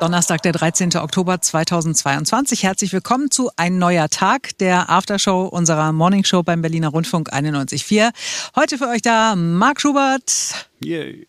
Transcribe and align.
Donnerstag, 0.00 0.40
der 0.40 0.52
13. 0.52 0.96
Oktober 0.96 1.42
2022. 1.42 2.62
Herzlich 2.62 2.94
willkommen 2.94 3.30
zu 3.30 3.50
Ein 3.56 3.76
neuer 3.76 4.08
Tag, 4.08 4.56
der 4.56 4.88
Aftershow 4.88 5.46
unserer 5.46 5.92
Morningshow 5.92 6.42
beim 6.42 6.62
Berliner 6.62 6.88
Rundfunk 6.88 7.30
91.4. 7.34 8.10
Heute 8.56 8.78
für 8.78 8.88
euch 8.88 9.02
da 9.02 9.36
Marc 9.36 9.82
Schubert. 9.82 10.68
Yay. 10.82 11.28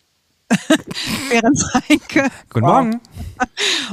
Ferenc 1.29 1.60
Reinke. 1.74 2.29
Guten 2.49 2.65
Morgen. 2.65 3.01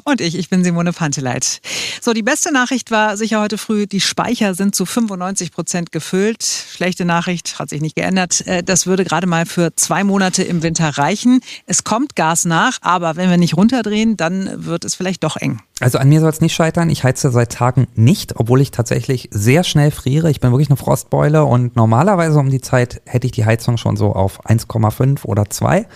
Und 0.04 0.20
ich, 0.20 0.36
ich 0.36 0.50
bin 0.50 0.64
Simone 0.64 0.92
Panteleit. 0.92 1.60
So, 2.00 2.12
die 2.12 2.22
beste 2.22 2.52
Nachricht 2.52 2.90
war 2.90 3.16
sicher 3.16 3.40
heute 3.40 3.58
früh, 3.58 3.86
die 3.86 4.00
Speicher 4.00 4.54
sind 4.54 4.74
zu 4.74 4.86
95 4.86 5.52
Prozent 5.52 5.92
gefüllt. 5.92 6.42
Schlechte 6.42 7.04
Nachricht, 7.04 7.58
hat 7.58 7.70
sich 7.70 7.80
nicht 7.80 7.96
geändert. 7.96 8.46
Äh, 8.46 8.62
das 8.62 8.86
würde 8.86 9.04
gerade 9.04 9.26
mal 9.26 9.46
für 9.46 9.74
zwei 9.76 10.04
Monate 10.04 10.42
im 10.42 10.62
Winter 10.62 10.88
reichen. 10.98 11.40
Es 11.66 11.84
kommt 11.84 12.16
Gas 12.16 12.44
nach, 12.44 12.78
aber 12.82 13.16
wenn 13.16 13.30
wir 13.30 13.36
nicht 13.36 13.56
runterdrehen, 13.56 14.16
dann 14.16 14.64
wird 14.66 14.84
es 14.84 14.94
vielleicht 14.94 15.24
doch 15.24 15.36
eng. 15.36 15.60
Also 15.80 15.98
an 15.98 16.08
mir 16.08 16.20
soll 16.20 16.30
es 16.30 16.40
nicht 16.40 16.54
scheitern. 16.54 16.90
Ich 16.90 17.04
heize 17.04 17.30
seit 17.30 17.52
Tagen 17.52 17.86
nicht, 17.94 18.36
obwohl 18.36 18.60
ich 18.60 18.70
tatsächlich 18.70 19.28
sehr 19.30 19.64
schnell 19.64 19.90
friere. 19.90 20.30
Ich 20.30 20.40
bin 20.40 20.50
wirklich 20.50 20.70
eine 20.70 20.76
Frostbeule 20.76 21.44
und 21.44 21.76
normalerweise 21.76 22.38
um 22.38 22.50
die 22.50 22.60
Zeit 22.60 23.00
hätte 23.06 23.26
ich 23.26 23.32
die 23.32 23.44
Heizung 23.44 23.76
schon 23.76 23.96
so 23.96 24.12
auf 24.12 24.44
1,5 24.46 25.24
oder 25.24 25.48
2. 25.48 25.86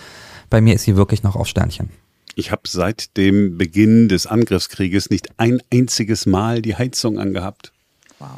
Bei 0.53 0.61
mir 0.61 0.75
ist 0.75 0.83
sie 0.83 0.95
wirklich 0.95 1.23
noch 1.23 1.35
auf 1.35 1.47
Sternchen. 1.47 1.89
Ich 2.35 2.51
habe 2.51 2.61
seit 2.67 3.17
dem 3.17 3.57
Beginn 3.57 4.07
des 4.07 4.27
Angriffskrieges 4.27 5.09
nicht 5.09 5.29
ein 5.37 5.63
einziges 5.73 6.27
Mal 6.27 6.61
die 6.61 6.75
Heizung 6.75 7.17
angehabt. 7.17 7.71
Wow. 8.19 8.29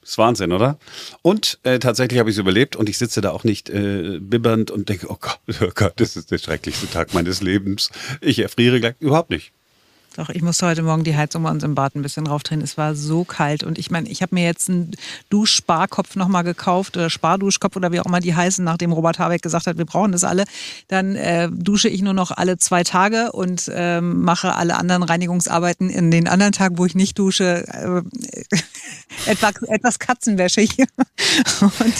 Das 0.00 0.10
ist 0.10 0.18
Wahnsinn, 0.18 0.52
oder? 0.52 0.78
Und 1.22 1.58
äh, 1.64 1.80
tatsächlich 1.80 2.20
habe 2.20 2.30
ich 2.30 2.36
es 2.36 2.38
überlebt 2.38 2.76
und 2.76 2.88
ich 2.88 2.96
sitze 2.96 3.22
da 3.22 3.32
auch 3.32 3.42
nicht 3.42 3.70
äh, 3.70 4.20
bibbernd 4.20 4.70
und 4.70 4.88
denke, 4.88 5.10
oh 5.10 5.16
Gott, 5.20 5.40
oh 5.62 5.72
Gott, 5.74 5.94
das 5.96 6.14
ist 6.14 6.30
der 6.30 6.38
schrecklichste 6.38 6.88
Tag 6.88 7.12
meines 7.12 7.42
Lebens. 7.42 7.90
Ich 8.20 8.38
erfriere 8.38 8.78
gleich 8.78 8.94
überhaupt 9.00 9.30
nicht. 9.30 9.50
Doch, 10.16 10.28
ich 10.28 10.42
musste 10.42 10.66
heute 10.66 10.82
Morgen 10.82 11.02
die 11.02 11.16
Heizung 11.16 11.42
bei 11.42 11.50
uns 11.50 11.64
im 11.64 11.74
Bad 11.74 11.96
ein 11.96 12.02
bisschen 12.02 12.28
raufdrehen. 12.28 12.60
Es 12.60 12.78
war 12.78 12.94
so 12.94 13.24
kalt. 13.24 13.64
Und 13.64 13.78
ich 13.78 13.90
meine, 13.90 14.08
ich 14.08 14.22
habe 14.22 14.32
mir 14.32 14.44
jetzt 14.44 14.70
einen 14.70 14.92
Duschsparkopf 15.28 16.14
nochmal 16.14 16.44
gekauft 16.44 16.96
oder 16.96 17.10
Sparduschkopf 17.10 17.74
oder 17.74 17.90
wie 17.90 17.98
auch 17.98 18.06
immer 18.06 18.20
die 18.20 18.32
heißen, 18.32 18.64
nachdem 18.64 18.92
Robert 18.92 19.18
Habeck 19.18 19.42
gesagt 19.42 19.66
hat, 19.66 19.76
wir 19.76 19.86
brauchen 19.86 20.12
das 20.12 20.22
alle. 20.22 20.44
Dann 20.86 21.16
äh, 21.16 21.48
dusche 21.50 21.88
ich 21.88 22.00
nur 22.00 22.14
noch 22.14 22.30
alle 22.30 22.58
zwei 22.58 22.84
Tage 22.84 23.32
und 23.32 23.68
äh, 23.74 24.00
mache 24.00 24.54
alle 24.54 24.76
anderen 24.76 25.02
Reinigungsarbeiten 25.02 25.90
in 25.90 26.12
den 26.12 26.28
anderen 26.28 26.52
Tagen, 26.52 26.78
wo 26.78 26.86
ich 26.86 26.94
nicht 26.94 27.18
dusche, 27.18 27.66
äh, 27.66 28.02
etwas, 29.26 29.54
etwas 29.66 29.98
katzenwäschig. 29.98 30.76
und, 31.60 31.94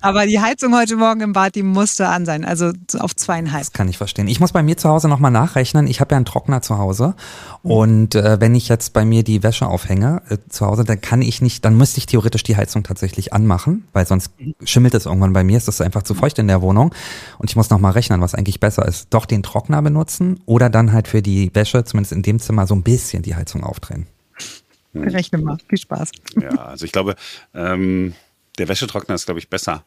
aber 0.00 0.26
die 0.26 0.40
Heizung 0.40 0.74
heute 0.74 0.96
Morgen 0.96 1.20
im 1.20 1.32
Bad, 1.32 1.54
die 1.54 1.62
musste 1.62 2.08
an 2.08 2.26
sein. 2.26 2.44
Also 2.44 2.72
auf 2.98 3.14
zweieinhalb. 3.14 3.62
Das 3.62 3.72
kann 3.72 3.88
ich 3.88 3.98
verstehen. 3.98 4.26
Ich 4.26 4.40
muss 4.40 4.50
bei 4.50 4.64
mir 4.64 4.76
zu 4.76 4.88
Hause 4.88 5.06
nochmal 5.06 5.30
nachrechnen. 5.30 5.86
Ich 5.86 6.00
habe 6.00 6.10
ja 6.12 6.16
einen 6.16 6.24
Trockner 6.24 6.62
zu 6.62 6.76
Hause. 6.78 7.14
Und 7.62 8.14
äh, 8.14 8.40
wenn 8.40 8.54
ich 8.54 8.68
jetzt 8.68 8.92
bei 8.92 9.04
mir 9.04 9.22
die 9.22 9.42
Wäsche 9.42 9.66
aufhänge 9.66 10.22
äh, 10.30 10.38
zu 10.48 10.66
Hause, 10.66 10.84
dann 10.84 11.00
kann 11.00 11.20
ich 11.20 11.42
nicht, 11.42 11.64
dann 11.64 11.76
müsste 11.76 11.98
ich 11.98 12.06
theoretisch 12.06 12.42
die 12.42 12.56
Heizung 12.56 12.82
tatsächlich 12.82 13.32
anmachen, 13.32 13.84
weil 13.92 14.06
sonst 14.06 14.32
schimmelt 14.64 14.94
es 14.94 15.06
irgendwann 15.06 15.32
bei 15.32 15.44
mir. 15.44 15.58
Es 15.58 15.68
ist 15.68 15.80
einfach 15.80 16.02
zu 16.02 16.14
feucht 16.14 16.38
in 16.38 16.48
der 16.48 16.62
Wohnung. 16.62 16.94
Und 17.38 17.50
ich 17.50 17.56
muss 17.56 17.68
nochmal 17.70 17.92
rechnen, 17.92 18.20
was 18.20 18.34
eigentlich 18.34 18.60
besser 18.60 18.86
ist. 18.86 19.08
Doch 19.10 19.26
den 19.26 19.42
Trockner 19.42 19.82
benutzen 19.82 20.40
oder 20.46 20.70
dann 20.70 20.92
halt 20.92 21.08
für 21.08 21.20
die 21.20 21.54
Wäsche, 21.54 21.84
zumindest 21.84 22.12
in 22.12 22.22
dem 22.22 22.38
Zimmer, 22.38 22.66
so 22.66 22.74
ein 22.74 22.82
bisschen 22.82 23.22
die 23.22 23.34
Heizung 23.34 23.62
aufdrehen. 23.62 24.06
Hm. 24.94 25.02
Rechne 25.04 25.38
mal. 25.38 25.58
Viel 25.68 25.78
Spaß. 25.78 26.12
Ja, 26.40 26.50
also 26.50 26.84
ich 26.84 26.92
glaube, 26.92 27.14
ähm, 27.54 28.14
der 28.58 28.68
Wäschetrockner 28.68 29.14
ist, 29.14 29.26
glaube 29.26 29.40
ich, 29.40 29.50
besser 29.50 29.84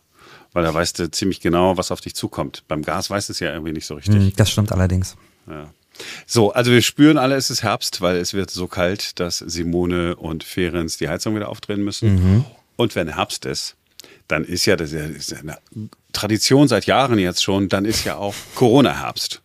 weil 0.53 0.63
da 0.63 0.73
weißt 0.73 0.99
du 0.99 1.11
ziemlich 1.11 1.41
genau, 1.41 1.77
was 1.77 1.91
auf 1.91 1.99
dich 1.99 2.15
zukommt. 2.15 2.63
Beim 2.67 2.83
Gas 2.83 3.09
weißt 3.09 3.29
du 3.29 3.33
es 3.33 3.39
ja 3.39 3.51
irgendwie 3.51 3.73
nicht 3.73 3.85
so 3.85 3.95
richtig. 3.95 4.35
Das 4.35 4.51
stimmt 4.51 4.71
allerdings. 4.71 5.17
Ja. 5.47 5.67
So, 6.25 6.51
also 6.51 6.71
wir 6.71 6.81
spüren 6.81 7.17
alle, 7.17 7.35
es 7.35 7.49
ist 7.49 7.63
Herbst, 7.63 8.01
weil 8.01 8.17
es 8.17 8.33
wird 8.33 8.49
so 8.49 8.67
kalt, 8.67 9.19
dass 9.19 9.37
Simone 9.39 10.15
und 10.15 10.43
Ferenc 10.43 10.97
die 10.97 11.09
Heizung 11.09 11.35
wieder 11.35 11.49
aufdrehen 11.49 11.83
müssen. 11.83 12.15
Mhm. 12.15 12.45
Und 12.75 12.95
wenn 12.95 13.07
Herbst 13.07 13.45
ist, 13.45 13.75
dann 14.27 14.43
ist 14.43 14.65
ja, 14.65 14.75
das 14.75 14.91
ist 14.91 15.31
ja 15.31 15.39
eine 15.39 15.57
Tradition 16.11 16.67
seit 16.67 16.85
Jahren 16.85 17.19
jetzt 17.19 17.43
schon, 17.43 17.69
dann 17.69 17.85
ist 17.85 18.03
ja 18.05 18.15
auch 18.15 18.35
Corona-Herbst. 18.55 19.41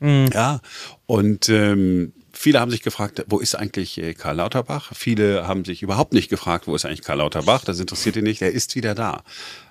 Mhm. 0.00 0.30
Ja, 0.32 0.60
und 1.06 1.48
ähm, 1.48 2.12
viele 2.32 2.60
haben 2.60 2.70
sich 2.70 2.82
gefragt, 2.82 3.24
wo 3.28 3.38
ist 3.38 3.54
eigentlich 3.54 3.98
äh, 3.98 4.14
Karl 4.14 4.36
Lauterbach? 4.36 4.92
Viele 4.94 5.46
haben 5.46 5.64
sich 5.64 5.82
überhaupt 5.82 6.12
nicht 6.12 6.28
gefragt, 6.28 6.66
wo 6.66 6.74
ist 6.74 6.84
eigentlich 6.84 7.02
Karl 7.02 7.18
Lauterbach? 7.18 7.64
Das 7.64 7.78
interessiert 7.80 8.16
ihn 8.16 8.24
nicht. 8.24 8.42
Er 8.42 8.52
ist 8.52 8.74
wieder 8.74 8.94
da. 8.94 9.22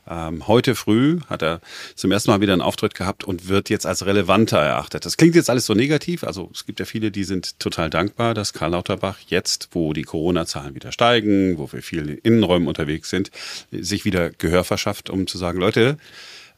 Ähm, 0.07 0.47
heute 0.47 0.75
früh 0.75 1.19
hat 1.29 1.43
er 1.43 1.61
zum 1.95 2.11
ersten 2.11 2.31
Mal 2.31 2.41
wieder 2.41 2.53
einen 2.53 2.61
Auftritt 2.61 2.95
gehabt 2.95 3.23
und 3.23 3.47
wird 3.47 3.69
jetzt 3.69 3.85
als 3.85 4.05
relevanter 4.05 4.57
erachtet. 4.57 5.05
Das 5.05 5.17
klingt 5.17 5.35
jetzt 5.35 5.49
alles 5.49 5.65
so 5.65 5.73
negativ. 5.73 6.23
Also 6.23 6.49
es 6.53 6.65
gibt 6.65 6.79
ja 6.79 6.85
viele, 6.85 7.11
die 7.11 7.23
sind 7.23 7.59
total 7.59 7.89
dankbar, 7.89 8.33
dass 8.33 8.53
Karl 8.53 8.71
Lauterbach 8.71 9.19
jetzt, 9.27 9.69
wo 9.71 9.93
die 9.93 10.03
Corona-Zahlen 10.03 10.75
wieder 10.75 10.91
steigen, 10.91 11.57
wo 11.57 11.71
wir 11.71 11.81
viel 11.81 12.09
in 12.09 12.17
Innenräumen 12.17 12.67
unterwegs 12.67 13.09
sind, 13.09 13.31
sich 13.71 14.05
wieder 14.05 14.31
Gehör 14.31 14.63
verschafft, 14.63 15.09
um 15.09 15.27
zu 15.27 15.37
sagen, 15.37 15.59
Leute, 15.59 15.97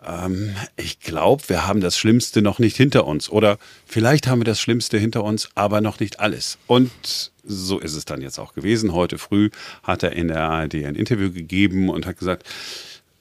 ähm, 0.06 0.56
ich 0.76 1.00
glaube, 1.00 1.44
wir 1.48 1.68
haben 1.68 1.82
das 1.82 1.98
Schlimmste 1.98 2.42
noch 2.42 2.60
nicht 2.60 2.78
hinter 2.78 3.06
uns. 3.06 3.30
Oder 3.30 3.58
vielleicht 3.86 4.28
haben 4.28 4.40
wir 4.40 4.46
das 4.46 4.60
Schlimmste 4.60 4.98
hinter 4.98 5.24
uns, 5.24 5.50
aber 5.56 5.82
noch 5.82 6.00
nicht 6.00 6.20
alles. 6.20 6.58
Und 6.68 7.32
so 7.44 7.80
ist 7.80 7.96
es 7.96 8.06
dann 8.06 8.22
jetzt 8.22 8.40
auch 8.40 8.54
gewesen. 8.54 8.94
Heute 8.94 9.18
früh 9.18 9.50
hat 9.84 10.04
er 10.04 10.14
in 10.14 10.30
der 10.30 10.42
ARD 10.42 10.76
ein 10.76 10.96
Interview 10.96 11.32
gegeben 11.32 11.90
und 11.90 12.06
hat 12.06 12.18
gesagt, 12.18 12.48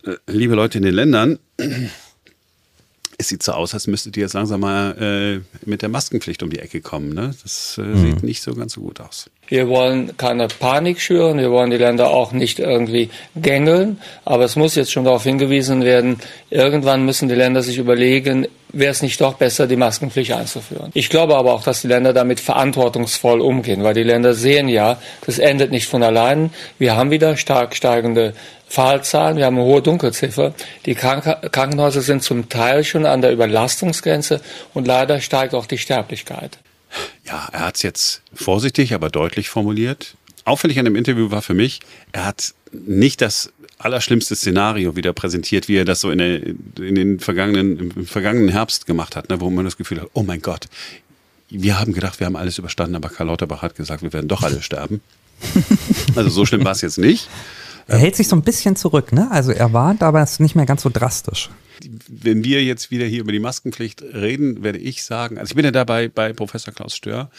äh, 0.04 0.16
liebe 0.26 0.54
Leute 0.54 0.78
in 0.78 0.84
den 0.84 0.94
Ländern, 0.94 1.38
es 3.18 3.28
sieht 3.28 3.42
so 3.42 3.52
aus, 3.52 3.74
als 3.74 3.86
müsstet 3.86 4.16
ihr 4.16 4.22
jetzt 4.22 4.34
langsam 4.34 4.60
mal 4.60 5.42
äh, 5.62 5.68
mit 5.68 5.82
der 5.82 5.88
Maskenpflicht 5.88 6.42
um 6.42 6.50
die 6.50 6.58
Ecke 6.58 6.80
kommen. 6.80 7.12
Ne? 7.12 7.34
Das 7.42 7.78
äh, 7.78 7.82
mhm. 7.82 7.96
sieht 7.96 8.22
nicht 8.22 8.42
so 8.42 8.54
ganz 8.54 8.74
so 8.74 8.80
gut 8.80 9.00
aus. 9.00 9.30
Wir 9.52 9.68
wollen 9.68 10.16
keine 10.16 10.48
Panik 10.48 10.98
schüren, 10.98 11.36
wir 11.36 11.50
wollen 11.50 11.70
die 11.70 11.76
Länder 11.76 12.08
auch 12.08 12.32
nicht 12.32 12.58
irgendwie 12.58 13.10
gängeln, 13.36 14.00
aber 14.24 14.44
es 14.44 14.56
muss 14.56 14.76
jetzt 14.76 14.90
schon 14.90 15.04
darauf 15.04 15.24
hingewiesen 15.24 15.84
werden, 15.84 16.20
irgendwann 16.48 17.04
müssen 17.04 17.28
die 17.28 17.34
Länder 17.34 17.60
sich 17.60 17.76
überlegen, 17.76 18.48
wäre 18.70 18.92
es 18.92 19.02
nicht 19.02 19.20
doch 19.20 19.34
besser, 19.34 19.66
die 19.66 19.76
Maskenpflicht 19.76 20.32
einzuführen. 20.32 20.90
Ich 20.94 21.10
glaube 21.10 21.36
aber 21.36 21.52
auch, 21.52 21.62
dass 21.62 21.82
die 21.82 21.88
Länder 21.88 22.14
damit 22.14 22.40
verantwortungsvoll 22.40 23.42
umgehen, 23.42 23.84
weil 23.84 23.92
die 23.92 24.04
Länder 24.04 24.32
sehen 24.32 24.70
ja, 24.70 24.96
das 25.26 25.38
endet 25.38 25.70
nicht 25.70 25.86
von 25.86 26.02
allein. 26.02 26.48
Wir 26.78 26.96
haben 26.96 27.10
wieder 27.10 27.36
stark 27.36 27.76
steigende 27.76 28.32
Fallzahlen, 28.68 29.36
wir 29.36 29.44
haben 29.44 29.58
eine 29.58 29.66
hohe 29.66 29.82
Dunkelziffer. 29.82 30.54
Die 30.86 30.94
Krankenhäuser 30.94 32.00
sind 32.00 32.22
zum 32.22 32.48
Teil 32.48 32.84
schon 32.84 33.04
an 33.04 33.20
der 33.20 33.32
Überlastungsgrenze 33.32 34.40
und 34.72 34.86
leider 34.86 35.20
steigt 35.20 35.52
auch 35.52 35.66
die 35.66 35.76
Sterblichkeit. 35.76 36.56
Ja, 37.24 37.48
er 37.52 37.60
hat 37.60 37.76
es 37.76 37.82
jetzt 37.82 38.22
vorsichtig, 38.34 38.94
aber 38.94 39.10
deutlich 39.10 39.48
formuliert. 39.48 40.16
Auffällig 40.44 40.78
an 40.78 40.84
dem 40.84 40.96
Interview 40.96 41.30
war 41.30 41.42
für 41.42 41.54
mich, 41.54 41.80
er 42.12 42.26
hat 42.26 42.54
nicht 42.72 43.20
das 43.20 43.52
allerschlimmste 43.78 44.34
Szenario 44.34 44.96
wieder 44.96 45.12
präsentiert, 45.12 45.68
wie 45.68 45.76
er 45.76 45.84
das 45.84 46.00
so 46.00 46.10
in, 46.10 46.18
der, 46.18 46.42
in 46.44 46.94
den 46.94 47.20
vergangenen, 47.20 47.92
im 47.96 48.06
vergangenen 48.06 48.48
Herbst 48.48 48.86
gemacht 48.86 49.16
hat, 49.16 49.28
ne, 49.28 49.40
wo 49.40 49.50
man 49.50 49.64
das 49.64 49.76
Gefühl 49.76 50.00
hat, 50.00 50.08
oh 50.14 50.22
mein 50.22 50.40
Gott, 50.40 50.66
wir 51.48 51.78
haben 51.78 51.92
gedacht, 51.92 52.18
wir 52.18 52.26
haben 52.26 52.36
alles 52.36 52.58
überstanden, 52.58 52.96
aber 52.96 53.08
Karl 53.08 53.26
Lauterbach 53.26 53.62
hat 53.62 53.76
gesagt, 53.76 54.02
wir 54.02 54.12
werden 54.12 54.28
doch 54.28 54.42
alle 54.42 54.62
sterben. 54.62 55.00
Also 56.14 56.30
so 56.30 56.46
schlimm 56.46 56.64
war 56.64 56.72
es 56.72 56.80
jetzt 56.82 56.98
nicht. 56.98 57.28
Er 57.88 57.98
hält 57.98 58.14
sich 58.14 58.28
so 58.28 58.36
ein 58.36 58.42
bisschen 58.42 58.76
zurück, 58.76 59.12
ne? 59.12 59.28
Also 59.30 59.50
er 59.50 59.72
warnt, 59.72 60.02
aber 60.02 60.22
es 60.22 60.32
ist 60.32 60.40
nicht 60.40 60.54
mehr 60.54 60.66
ganz 60.66 60.82
so 60.82 60.90
drastisch 60.92 61.50
wenn 62.08 62.44
wir 62.44 62.62
jetzt 62.62 62.90
wieder 62.90 63.06
hier 63.06 63.20
über 63.20 63.32
die 63.32 63.40
Maskenpflicht 63.40 64.02
reden, 64.02 64.62
werde 64.62 64.78
ich 64.78 65.02
sagen, 65.02 65.38
also 65.38 65.50
ich 65.50 65.56
bin 65.56 65.64
ja 65.64 65.70
dabei 65.70 66.08
bei 66.08 66.32
Professor 66.32 66.72
Klaus 66.72 66.94
Stör, 66.94 67.30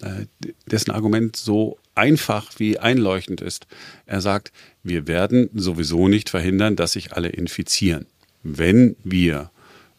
äh, 0.00 0.26
dessen 0.66 0.90
Argument 0.90 1.36
so 1.36 1.78
einfach 1.94 2.50
wie 2.58 2.78
einleuchtend 2.78 3.40
ist. 3.40 3.66
Er 4.06 4.20
sagt, 4.20 4.52
wir 4.82 5.06
werden 5.06 5.50
sowieso 5.54 6.08
nicht 6.08 6.30
verhindern, 6.30 6.76
dass 6.76 6.92
sich 6.92 7.12
alle 7.12 7.28
infizieren. 7.28 8.06
Wenn 8.42 8.96
wir 9.04 9.50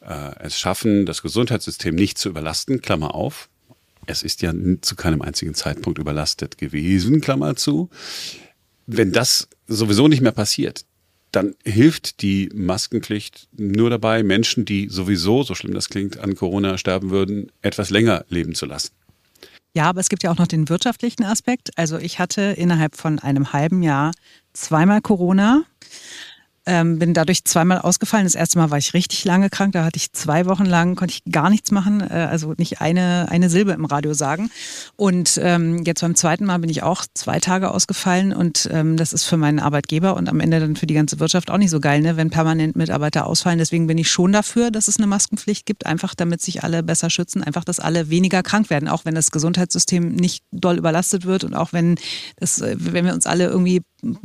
äh, 0.01 0.31
es 0.39 0.59
schaffen, 0.59 1.05
das 1.05 1.21
Gesundheitssystem 1.21 1.95
nicht 1.95 2.17
zu 2.17 2.29
überlasten, 2.29 2.81
Klammer 2.81 3.15
auf, 3.15 3.49
es 4.05 4.23
ist 4.23 4.41
ja 4.41 4.53
zu 4.81 4.95
keinem 4.95 5.21
einzigen 5.21 5.53
Zeitpunkt 5.53 5.99
überlastet 5.99 6.57
gewesen, 6.57 7.21
Klammer 7.21 7.55
zu. 7.55 7.89
Wenn 8.85 9.13
das 9.13 9.47
sowieso 9.67 10.09
nicht 10.09 10.21
mehr 10.21 10.33
passiert, 10.33 10.85
dann 11.33 11.55
hilft 11.65 12.21
die 12.21 12.49
Maskenpflicht 12.53 13.49
nur 13.57 13.89
dabei, 13.89 14.23
Menschen, 14.23 14.65
die 14.65 14.87
sowieso, 14.89 15.43
so 15.43 15.55
schlimm 15.55 15.73
das 15.73 15.89
klingt, 15.89 16.17
an 16.19 16.35
Corona 16.35 16.77
sterben 16.77 17.09
würden, 17.09 17.51
etwas 17.61 17.89
länger 17.89 18.23
leben 18.29 18.55
zu 18.55 18.65
lassen. 18.65 18.91
Ja, 19.75 19.89
aber 19.89 19.99
es 19.99 20.09
gibt 20.09 20.21
ja 20.21 20.31
auch 20.31 20.37
noch 20.37 20.47
den 20.47 20.69
wirtschaftlichen 20.69 21.23
Aspekt. 21.23 21.71
Also 21.77 21.97
ich 21.97 22.19
hatte 22.19 22.41
innerhalb 22.41 22.95
von 22.95 23.17
einem 23.17 23.53
halben 23.53 23.81
Jahr 23.81 24.11
zweimal 24.53 25.01
Corona. 25.01 25.63
Ähm, 26.65 26.97
bin 26.97 27.13
dadurch 27.13 27.43
zweimal 27.43 27.79
ausgefallen. 27.79 28.25
Das 28.25 28.35
erste 28.35 28.57
Mal 28.57 28.71
war 28.71 28.77
ich 28.77 28.93
richtig 28.93 29.25
lange 29.25 29.49
krank. 29.49 29.73
Da 29.73 29.83
hatte 29.83 29.97
ich 29.97 30.13
zwei 30.13 30.45
Wochen 30.45 30.65
lang, 30.65 30.95
konnte 30.95 31.13
ich 31.13 31.31
gar 31.31 31.49
nichts 31.49 31.71
machen, 31.71 31.99
äh, 32.01 32.27
also 32.29 32.53
nicht 32.57 32.79
eine, 32.79 33.27
eine 33.29 33.49
Silbe 33.49 33.73
im 33.73 33.83
Radio 33.83 34.13
sagen. 34.13 34.49
Und 34.95 35.39
ähm, 35.43 35.83
jetzt 35.83 35.99
beim 35.99 36.15
zweiten 36.15 36.45
Mal 36.45 36.59
bin 36.59 36.69
ich 36.69 36.81
auch 36.81 37.05
zwei 37.13 37.41
Tage 37.41 37.71
ausgefallen 37.71 38.33
und 38.33 38.69
ähm, 38.71 38.95
das 38.95 39.11
ist 39.11 39.25
für 39.25 39.35
meinen 39.35 39.59
Arbeitgeber 39.59 40.15
und 40.15 40.29
am 40.29 40.39
Ende 40.39 40.61
dann 40.61 40.77
für 40.77 40.87
die 40.87 40.93
ganze 40.93 41.19
Wirtschaft 41.19 41.51
auch 41.51 41.57
nicht 41.57 41.69
so 41.69 41.81
geil, 41.81 42.01
ne, 42.01 42.15
wenn 42.15 42.29
permanent 42.29 42.77
Mitarbeiter 42.77 43.27
ausfallen. 43.27 43.59
Deswegen 43.59 43.87
bin 43.87 43.97
ich 43.97 44.09
schon 44.09 44.31
dafür, 44.31 44.71
dass 44.71 44.87
es 44.87 44.97
eine 44.97 45.07
Maskenpflicht 45.07 45.65
gibt, 45.65 45.85
einfach 45.85 46.15
damit 46.15 46.41
sich 46.41 46.63
alle 46.63 46.81
besser 46.81 47.09
schützen, 47.09 47.43
einfach, 47.43 47.65
dass 47.65 47.81
alle 47.81 48.09
weniger 48.09 48.41
krank 48.41 48.69
werden, 48.69 48.87
auch 48.87 49.03
wenn 49.03 49.15
das 49.15 49.31
Gesundheitssystem 49.31 50.15
nicht 50.15 50.43
doll 50.51 50.77
überlastet 50.77 51.25
wird 51.25 51.43
und 51.43 51.55
auch 51.55 51.73
wenn 51.73 51.95
das, 52.37 52.61
äh, 52.61 52.77
wenn 52.79 53.05
wir 53.05 53.13
uns 53.13 53.27
alle 53.27 53.47
irgendwie 53.47 53.81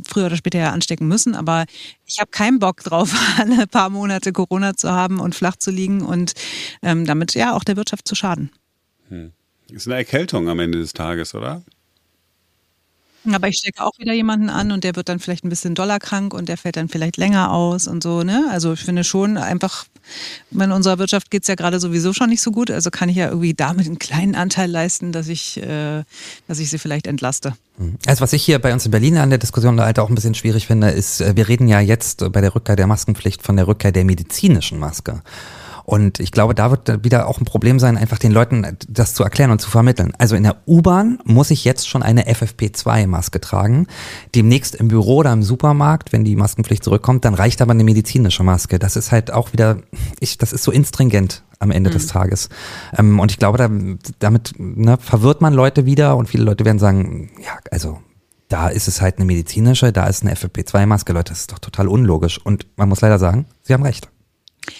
früher 0.07 0.27
oder 0.27 0.37
später 0.37 0.59
ja 0.59 0.71
anstecken 0.71 1.07
müssen. 1.07 1.35
Aber 1.35 1.65
ich 2.05 2.19
habe 2.19 2.31
keinen 2.31 2.59
Bock 2.59 2.83
drauf, 2.83 3.13
alle 3.37 3.67
paar 3.67 3.89
Monate 3.89 4.31
Corona 4.31 4.75
zu 4.75 4.91
haben 4.91 5.19
und 5.19 5.35
flach 5.35 5.55
zu 5.55 5.71
liegen 5.71 6.01
und 6.01 6.33
ähm, 6.81 7.05
damit 7.05 7.33
ja 7.33 7.55
auch 7.55 7.63
der 7.63 7.77
Wirtschaft 7.77 8.07
zu 8.07 8.15
schaden. 8.15 8.51
Hm. 9.09 9.31
Ist 9.71 9.87
eine 9.87 9.97
Erkältung 9.97 10.49
am 10.49 10.59
Ende 10.59 10.79
des 10.79 10.93
Tages, 10.93 11.35
oder? 11.35 11.61
Aber 13.33 13.47
ich 13.47 13.57
stecke 13.57 13.83
auch 13.83 13.97
wieder 13.97 14.13
jemanden 14.13 14.49
an 14.49 14.71
und 14.71 14.83
der 14.83 14.95
wird 14.95 15.09
dann 15.09 15.19
vielleicht 15.19 15.43
ein 15.43 15.49
bisschen 15.49 15.75
doller 15.75 15.99
krank 15.99 16.33
und 16.33 16.49
der 16.49 16.57
fällt 16.57 16.77
dann 16.77 16.89
vielleicht 16.89 17.17
länger 17.17 17.51
aus 17.51 17.87
und 17.87 18.01
so, 18.01 18.23
ne? 18.23 18.47
Also 18.49 18.73
ich 18.73 18.79
finde 18.79 19.03
schon 19.03 19.37
einfach, 19.37 19.85
in 20.51 20.71
unserer 20.71 20.99
Wirtschaft 20.99 21.31
geht 21.31 21.43
es 21.43 21.47
ja 21.47 21.55
gerade 21.55 21.79
sowieso 21.79 22.13
schon 22.13 22.29
nicht 22.29 22.41
so 22.41 22.51
gut. 22.51 22.71
Also 22.71 22.89
kann 22.89 23.09
ich 23.09 23.17
ja 23.17 23.27
irgendwie 23.27 23.53
damit 23.53 23.87
einen 23.87 23.99
kleinen 23.99 24.35
Anteil 24.35 24.69
leisten, 24.69 25.11
dass 25.11 25.27
ich, 25.27 25.57
äh, 25.57 26.03
dass 26.47 26.59
ich 26.59 26.69
sie 26.69 26.77
vielleicht 26.77 27.07
entlaste. 27.07 27.53
Also 28.05 28.21
was 28.21 28.33
ich 28.33 28.43
hier 28.43 28.59
bei 28.59 28.73
uns 28.73 28.85
in 28.85 28.91
Berlin 28.91 29.17
an 29.17 29.29
der 29.29 29.39
Diskussion 29.39 29.79
halt 29.79 29.99
auch 29.99 30.09
ein 30.09 30.15
bisschen 30.15 30.35
schwierig 30.35 30.67
finde, 30.67 30.89
ist, 30.89 31.21
äh, 31.21 31.35
wir 31.35 31.47
reden 31.47 31.67
ja 31.67 31.79
jetzt 31.79 32.31
bei 32.31 32.41
der 32.41 32.55
Rückkehr 32.55 32.75
der 32.75 32.87
Maskenpflicht 32.87 33.41
von 33.41 33.55
der 33.55 33.67
Rückkehr 33.67 33.91
der 33.91 34.05
medizinischen 34.05 34.79
Maske. 34.79 35.21
Und 35.89 36.19
ich 36.19 36.31
glaube, 36.31 36.53
da 36.53 36.69
wird 36.69 37.03
wieder 37.03 37.27
auch 37.27 37.41
ein 37.41 37.45
Problem 37.45 37.79
sein, 37.79 37.97
einfach 37.97 38.19
den 38.19 38.31
Leuten 38.31 38.77
das 38.87 39.15
zu 39.15 39.23
erklären 39.23 39.49
und 39.49 39.59
zu 39.59 39.71
vermitteln. 39.71 40.13
Also 40.19 40.35
in 40.35 40.43
der 40.43 40.57
U-Bahn 40.67 41.17
muss 41.23 41.49
ich 41.49 41.65
jetzt 41.65 41.89
schon 41.89 42.03
eine 42.03 42.31
FFP2-Maske 42.31 43.41
tragen. 43.41 43.87
Demnächst 44.35 44.75
im 44.75 44.89
Büro 44.89 45.17
oder 45.17 45.33
im 45.33 45.41
Supermarkt, 45.41 46.13
wenn 46.13 46.23
die 46.23 46.35
Maskenpflicht 46.35 46.83
zurückkommt, 46.83 47.25
dann 47.25 47.33
reicht 47.33 47.59
aber 47.59 47.71
eine 47.71 47.83
medizinische 47.83 48.43
Maske. 48.43 48.77
Das 48.77 48.95
ist 48.95 49.11
halt 49.11 49.33
auch 49.33 49.51
wieder, 49.51 49.79
ich, 50.19 50.37
das 50.37 50.53
ist 50.53 50.61
so 50.61 50.71
instringent 50.71 51.41
am 51.57 51.71
Ende 51.71 51.89
mhm. 51.89 51.93
des 51.93 52.05
Tages. 52.05 52.49
Ähm, 52.95 53.19
und 53.19 53.31
ich 53.31 53.39
glaube, 53.39 53.57
da, 53.57 53.67
damit 54.19 54.53
ne, 54.59 54.99
verwirrt 55.01 55.41
man 55.41 55.55
Leute 55.55 55.87
wieder 55.87 56.17
und 56.17 56.29
viele 56.29 56.43
Leute 56.43 56.65
werden 56.65 56.77
sagen, 56.77 57.31
ja, 57.43 57.57
also 57.71 57.97
da 58.47 58.67
ist 58.67 58.87
es 58.87 59.01
halt 59.01 59.17
eine 59.17 59.25
medizinische, 59.25 59.91
da 59.91 60.05
ist 60.05 60.21
eine 60.21 60.35
FFP2-Maske, 60.35 61.13
Leute, 61.13 61.31
das 61.31 61.39
ist 61.39 61.51
doch 61.51 61.59
total 61.59 61.87
unlogisch. 61.87 62.39
Und 62.45 62.67
man 62.75 62.89
muss 62.89 63.01
leider 63.01 63.17
sagen, 63.17 63.47
sie 63.63 63.73
haben 63.73 63.81
recht. 63.81 64.07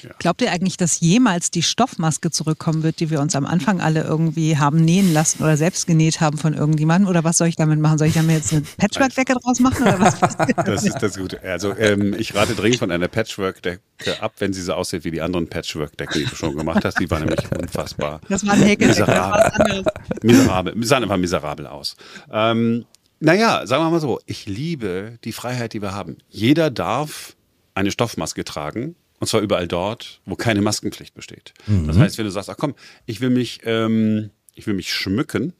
Ja. 0.03 0.11
Glaubt 0.19 0.41
ihr 0.41 0.51
eigentlich, 0.51 0.77
dass 0.77 0.99
jemals 0.99 1.51
die 1.51 1.63
Stoffmaske 1.63 2.31
zurückkommen 2.31 2.83
wird, 2.83 2.99
die 2.99 3.09
wir 3.09 3.21
uns 3.21 3.35
am 3.35 3.45
Anfang 3.45 3.81
alle 3.81 4.03
irgendwie 4.03 4.57
haben 4.57 4.83
nähen 4.83 5.13
lassen 5.13 5.43
oder 5.43 5.57
selbst 5.57 5.87
genäht 5.87 6.21
haben 6.21 6.37
von 6.37 6.53
irgendjemandem? 6.53 7.09
Oder 7.09 7.23
was 7.23 7.37
soll 7.37 7.47
ich 7.47 7.55
damit 7.55 7.79
machen? 7.79 7.97
Soll 7.97 8.07
ich 8.07 8.13
damit 8.13 8.35
jetzt 8.37 8.53
eine 8.53 8.63
Patchwork-Decke 8.77 9.33
draus 9.33 9.59
machen? 9.59 9.83
Oder 9.83 9.99
was? 9.99 10.17
Das 10.69 10.83
ist 10.83 10.99
das 10.99 11.17
Gute. 11.17 11.41
Also 11.41 11.75
ähm, 11.75 12.13
ich 12.17 12.35
rate 12.35 12.53
dringend 12.53 12.79
von 12.79 12.91
einer 12.91 13.07
Patchwork-Decke 13.07 14.21
ab, 14.21 14.33
wenn 14.39 14.53
sie 14.53 14.61
so 14.61 14.73
aussieht 14.73 15.03
wie 15.03 15.11
die 15.11 15.21
anderen 15.21 15.47
Patchwork-Decken, 15.47 16.21
die 16.21 16.25
du 16.25 16.35
schon 16.35 16.55
gemacht 16.55 16.83
hast. 16.85 16.99
Die 16.99 17.09
waren 17.09 17.25
nämlich 17.25 17.51
unfassbar. 17.51 18.21
Das 18.29 18.45
war 18.45 18.53
ein 18.53 18.63
Häkel. 18.63 18.87
Miserabel. 18.89 19.83
miserabel. 20.21 20.83
Sahen 20.83 21.03
einfach 21.03 21.17
miserabel 21.17 21.67
aus. 21.67 21.95
Ähm, 22.31 22.85
naja, 23.19 23.65
sagen 23.67 23.83
wir 23.83 23.89
mal 23.89 23.99
so, 23.99 24.19
ich 24.25 24.45
liebe 24.45 25.17
die 25.23 25.33
Freiheit, 25.33 25.73
die 25.73 25.81
wir 25.81 25.93
haben. 25.93 26.17
Jeder 26.29 26.71
darf 26.71 27.35
eine 27.75 27.91
Stoffmaske 27.91 28.43
tragen 28.43 28.95
und 29.19 29.27
zwar 29.27 29.41
überall 29.41 29.67
dort, 29.67 30.21
wo 30.25 30.35
keine 30.35 30.61
Maskenpflicht 30.61 31.13
besteht. 31.13 31.53
Mhm. 31.67 31.87
Das 31.87 31.97
heißt, 31.97 32.17
wenn 32.17 32.25
du 32.25 32.31
sagst, 32.31 32.49
ach 32.49 32.57
komm, 32.57 32.75
ich 33.05 33.21
will 33.21 33.29
mich, 33.29 33.61
ähm, 33.63 34.31
ich 34.55 34.67
will 34.67 34.73
mich 34.73 34.93
schmücken, 34.93 35.53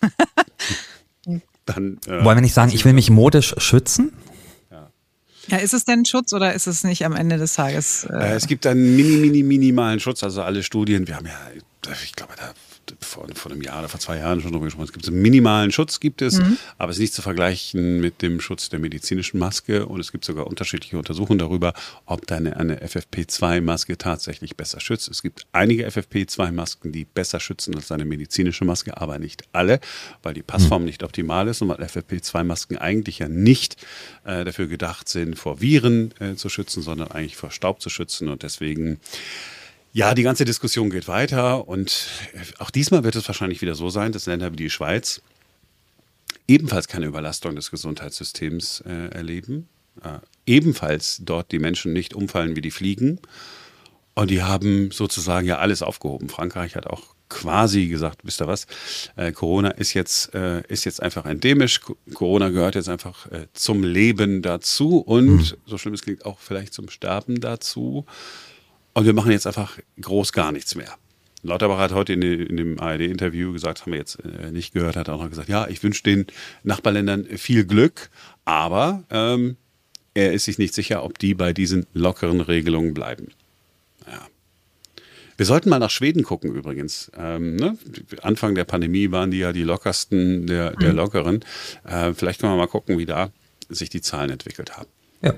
dann. 1.66 1.98
Äh, 2.06 2.24
Wollen 2.24 2.38
wir 2.38 2.42
nicht 2.42 2.54
sagen, 2.54 2.72
ich 2.72 2.84
will 2.84 2.92
mich 2.92 3.10
modisch 3.10 3.54
schützen? 3.58 4.12
Ja, 5.48 5.58
ist 5.58 5.74
es 5.74 5.84
denn 5.84 6.04
Schutz 6.04 6.32
oder 6.32 6.54
ist 6.54 6.68
es 6.68 6.84
nicht 6.84 7.04
am 7.04 7.16
Ende 7.16 7.36
des 7.36 7.54
Tages? 7.54 8.04
Äh, 8.04 8.14
äh 8.14 8.34
es 8.34 8.46
gibt 8.46 8.66
einen 8.66 8.94
mini, 8.94 9.16
mini, 9.16 9.42
minimalen 9.42 9.98
Schutz. 9.98 10.22
Also 10.22 10.42
alle 10.42 10.62
Studien, 10.62 11.08
wir 11.08 11.16
haben 11.16 11.26
ja, 11.26 11.92
ich 12.04 12.12
glaube, 12.12 12.34
da 12.36 12.54
vor, 13.00 13.26
vor 13.34 13.52
einem 13.52 13.62
Jahr 13.62 13.80
oder 13.80 13.88
vor 13.88 14.00
zwei 14.00 14.18
Jahren 14.18 14.40
schon 14.40 14.52
drüber 14.52 14.66
gesprochen. 14.66 14.84
Es 14.84 14.92
gibt 14.92 15.06
einen 15.08 15.22
minimalen 15.22 15.72
Schutz, 15.72 16.00
gibt 16.00 16.22
es, 16.22 16.38
mhm. 16.38 16.58
aber 16.78 16.90
es 16.90 16.96
ist 16.96 17.00
nicht 17.00 17.14
zu 17.14 17.22
vergleichen 17.22 18.00
mit 18.00 18.22
dem 18.22 18.40
Schutz 18.40 18.68
der 18.68 18.78
medizinischen 18.78 19.38
Maske. 19.38 19.86
Und 19.86 20.00
es 20.00 20.12
gibt 20.12 20.24
sogar 20.24 20.46
unterschiedliche 20.46 20.98
Untersuchungen 20.98 21.38
darüber, 21.38 21.74
ob 22.06 22.26
deine 22.26 22.56
eine 22.56 22.84
FFP2-Maske 22.84 23.98
tatsächlich 23.98 24.56
besser 24.56 24.80
schützt. 24.80 25.08
Es 25.08 25.22
gibt 25.22 25.46
einige 25.52 25.86
FFP2-Masken, 25.88 26.92
die 26.92 27.04
besser 27.04 27.40
schützen 27.40 27.74
als 27.74 27.92
eine 27.92 28.04
medizinische 28.04 28.64
Maske, 28.64 28.96
aber 29.00 29.18
nicht 29.18 29.44
alle, 29.52 29.80
weil 30.22 30.34
die 30.34 30.42
Passform 30.42 30.82
mhm. 30.82 30.86
nicht 30.86 31.02
optimal 31.02 31.48
ist 31.48 31.62
und 31.62 31.68
weil 31.68 31.82
FFP2-Masken 31.82 32.78
eigentlich 32.78 33.18
ja 33.18 33.28
nicht 33.28 33.76
äh, 34.24 34.44
dafür 34.44 34.66
gedacht 34.66 35.08
sind, 35.08 35.38
vor 35.38 35.60
Viren 35.60 36.12
äh, 36.20 36.34
zu 36.34 36.48
schützen, 36.48 36.82
sondern 36.82 37.10
eigentlich 37.10 37.36
vor 37.36 37.50
Staub 37.50 37.80
zu 37.80 37.90
schützen. 37.90 38.28
Und 38.28 38.42
deswegen 38.42 39.00
ja, 39.92 40.14
die 40.14 40.22
ganze 40.22 40.44
Diskussion 40.44 40.90
geht 40.90 41.08
weiter 41.08 41.68
und 41.68 42.08
auch 42.58 42.70
diesmal 42.70 43.04
wird 43.04 43.16
es 43.16 43.28
wahrscheinlich 43.28 43.60
wieder 43.60 43.74
so 43.74 43.90
sein, 43.90 44.12
dass 44.12 44.26
Länder 44.26 44.52
wie 44.52 44.56
die 44.56 44.70
Schweiz 44.70 45.20
ebenfalls 46.48 46.88
keine 46.88 47.06
Überlastung 47.06 47.54
des 47.54 47.70
Gesundheitssystems 47.70 48.82
äh, 48.86 49.08
erleben, 49.08 49.68
äh, 50.02 50.18
ebenfalls 50.46 51.20
dort 51.22 51.52
die 51.52 51.58
Menschen 51.58 51.92
nicht 51.92 52.14
umfallen 52.14 52.56
wie 52.56 52.62
die 52.62 52.70
Fliegen 52.70 53.20
und 54.14 54.30
die 54.30 54.42
haben 54.42 54.90
sozusagen 54.90 55.46
ja 55.46 55.58
alles 55.58 55.82
aufgehoben. 55.82 56.28
Frankreich 56.28 56.74
hat 56.74 56.86
auch 56.86 57.14
quasi 57.28 57.86
gesagt, 57.88 58.20
wisst 58.24 58.42
ihr 58.42 58.46
was, 58.46 58.66
äh, 59.16 59.32
Corona 59.32 59.70
ist 59.70 59.94
jetzt, 59.94 60.34
äh, 60.34 60.62
ist 60.68 60.84
jetzt 60.84 61.02
einfach 61.02 61.24
endemisch, 61.24 61.80
Corona 62.12 62.50
gehört 62.50 62.74
jetzt 62.74 62.90
einfach 62.90 63.30
äh, 63.30 63.46
zum 63.54 63.84
Leben 63.84 64.42
dazu 64.42 64.98
und, 64.98 65.36
mhm. 65.36 65.52
so 65.66 65.78
schlimm 65.78 65.94
es 65.94 66.02
klingt, 66.02 66.26
auch 66.26 66.38
vielleicht 66.38 66.74
zum 66.74 66.90
Sterben 66.90 67.40
dazu. 67.40 68.04
Und 68.94 69.06
wir 69.06 69.12
machen 69.14 69.30
jetzt 69.32 69.46
einfach 69.46 69.78
groß 70.00 70.32
gar 70.32 70.52
nichts 70.52 70.74
mehr. 70.74 70.94
Lauterbach 71.42 71.78
hat 71.78 71.92
heute 71.92 72.12
in, 72.12 72.22
in 72.22 72.56
dem 72.56 72.80
ARD-Interview 72.80 73.52
gesagt, 73.52 73.82
haben 73.82 73.92
wir 73.92 73.98
jetzt 73.98 74.18
äh, 74.20 74.52
nicht 74.52 74.74
gehört, 74.74 74.96
hat 74.96 75.08
auch 75.08 75.20
noch 75.20 75.28
gesagt, 75.28 75.48
ja, 75.48 75.66
ich 75.66 75.82
wünsche 75.82 76.04
den 76.04 76.26
Nachbarländern 76.62 77.24
viel 77.24 77.64
Glück, 77.64 78.10
aber 78.44 79.02
ähm, 79.10 79.56
er 80.14 80.32
ist 80.32 80.44
sich 80.44 80.58
nicht 80.58 80.74
sicher, 80.74 81.02
ob 81.02 81.18
die 81.18 81.34
bei 81.34 81.52
diesen 81.52 81.86
lockeren 81.94 82.40
Regelungen 82.40 82.94
bleiben. 82.94 83.28
Ja. 84.06 84.20
Wir 85.36 85.46
sollten 85.46 85.70
mal 85.70 85.80
nach 85.80 85.90
Schweden 85.90 86.22
gucken 86.22 86.54
übrigens. 86.54 87.10
Ähm, 87.16 87.56
ne? 87.56 87.76
Anfang 88.22 88.54
der 88.54 88.64
Pandemie 88.64 89.10
waren 89.10 89.32
die 89.32 89.38
ja 89.38 89.52
die 89.52 89.64
lockersten 89.64 90.46
der, 90.46 90.76
der 90.76 90.90
mhm. 90.90 90.96
lockeren. 90.96 91.44
Äh, 91.84 92.12
vielleicht 92.12 92.40
können 92.40 92.52
wir 92.52 92.58
mal 92.58 92.68
gucken, 92.68 92.98
wie 92.98 93.06
da 93.06 93.32
sich 93.68 93.88
die 93.88 94.02
Zahlen 94.02 94.30
entwickelt 94.30 94.76
haben. 94.76 94.88
Ja. 95.22 95.34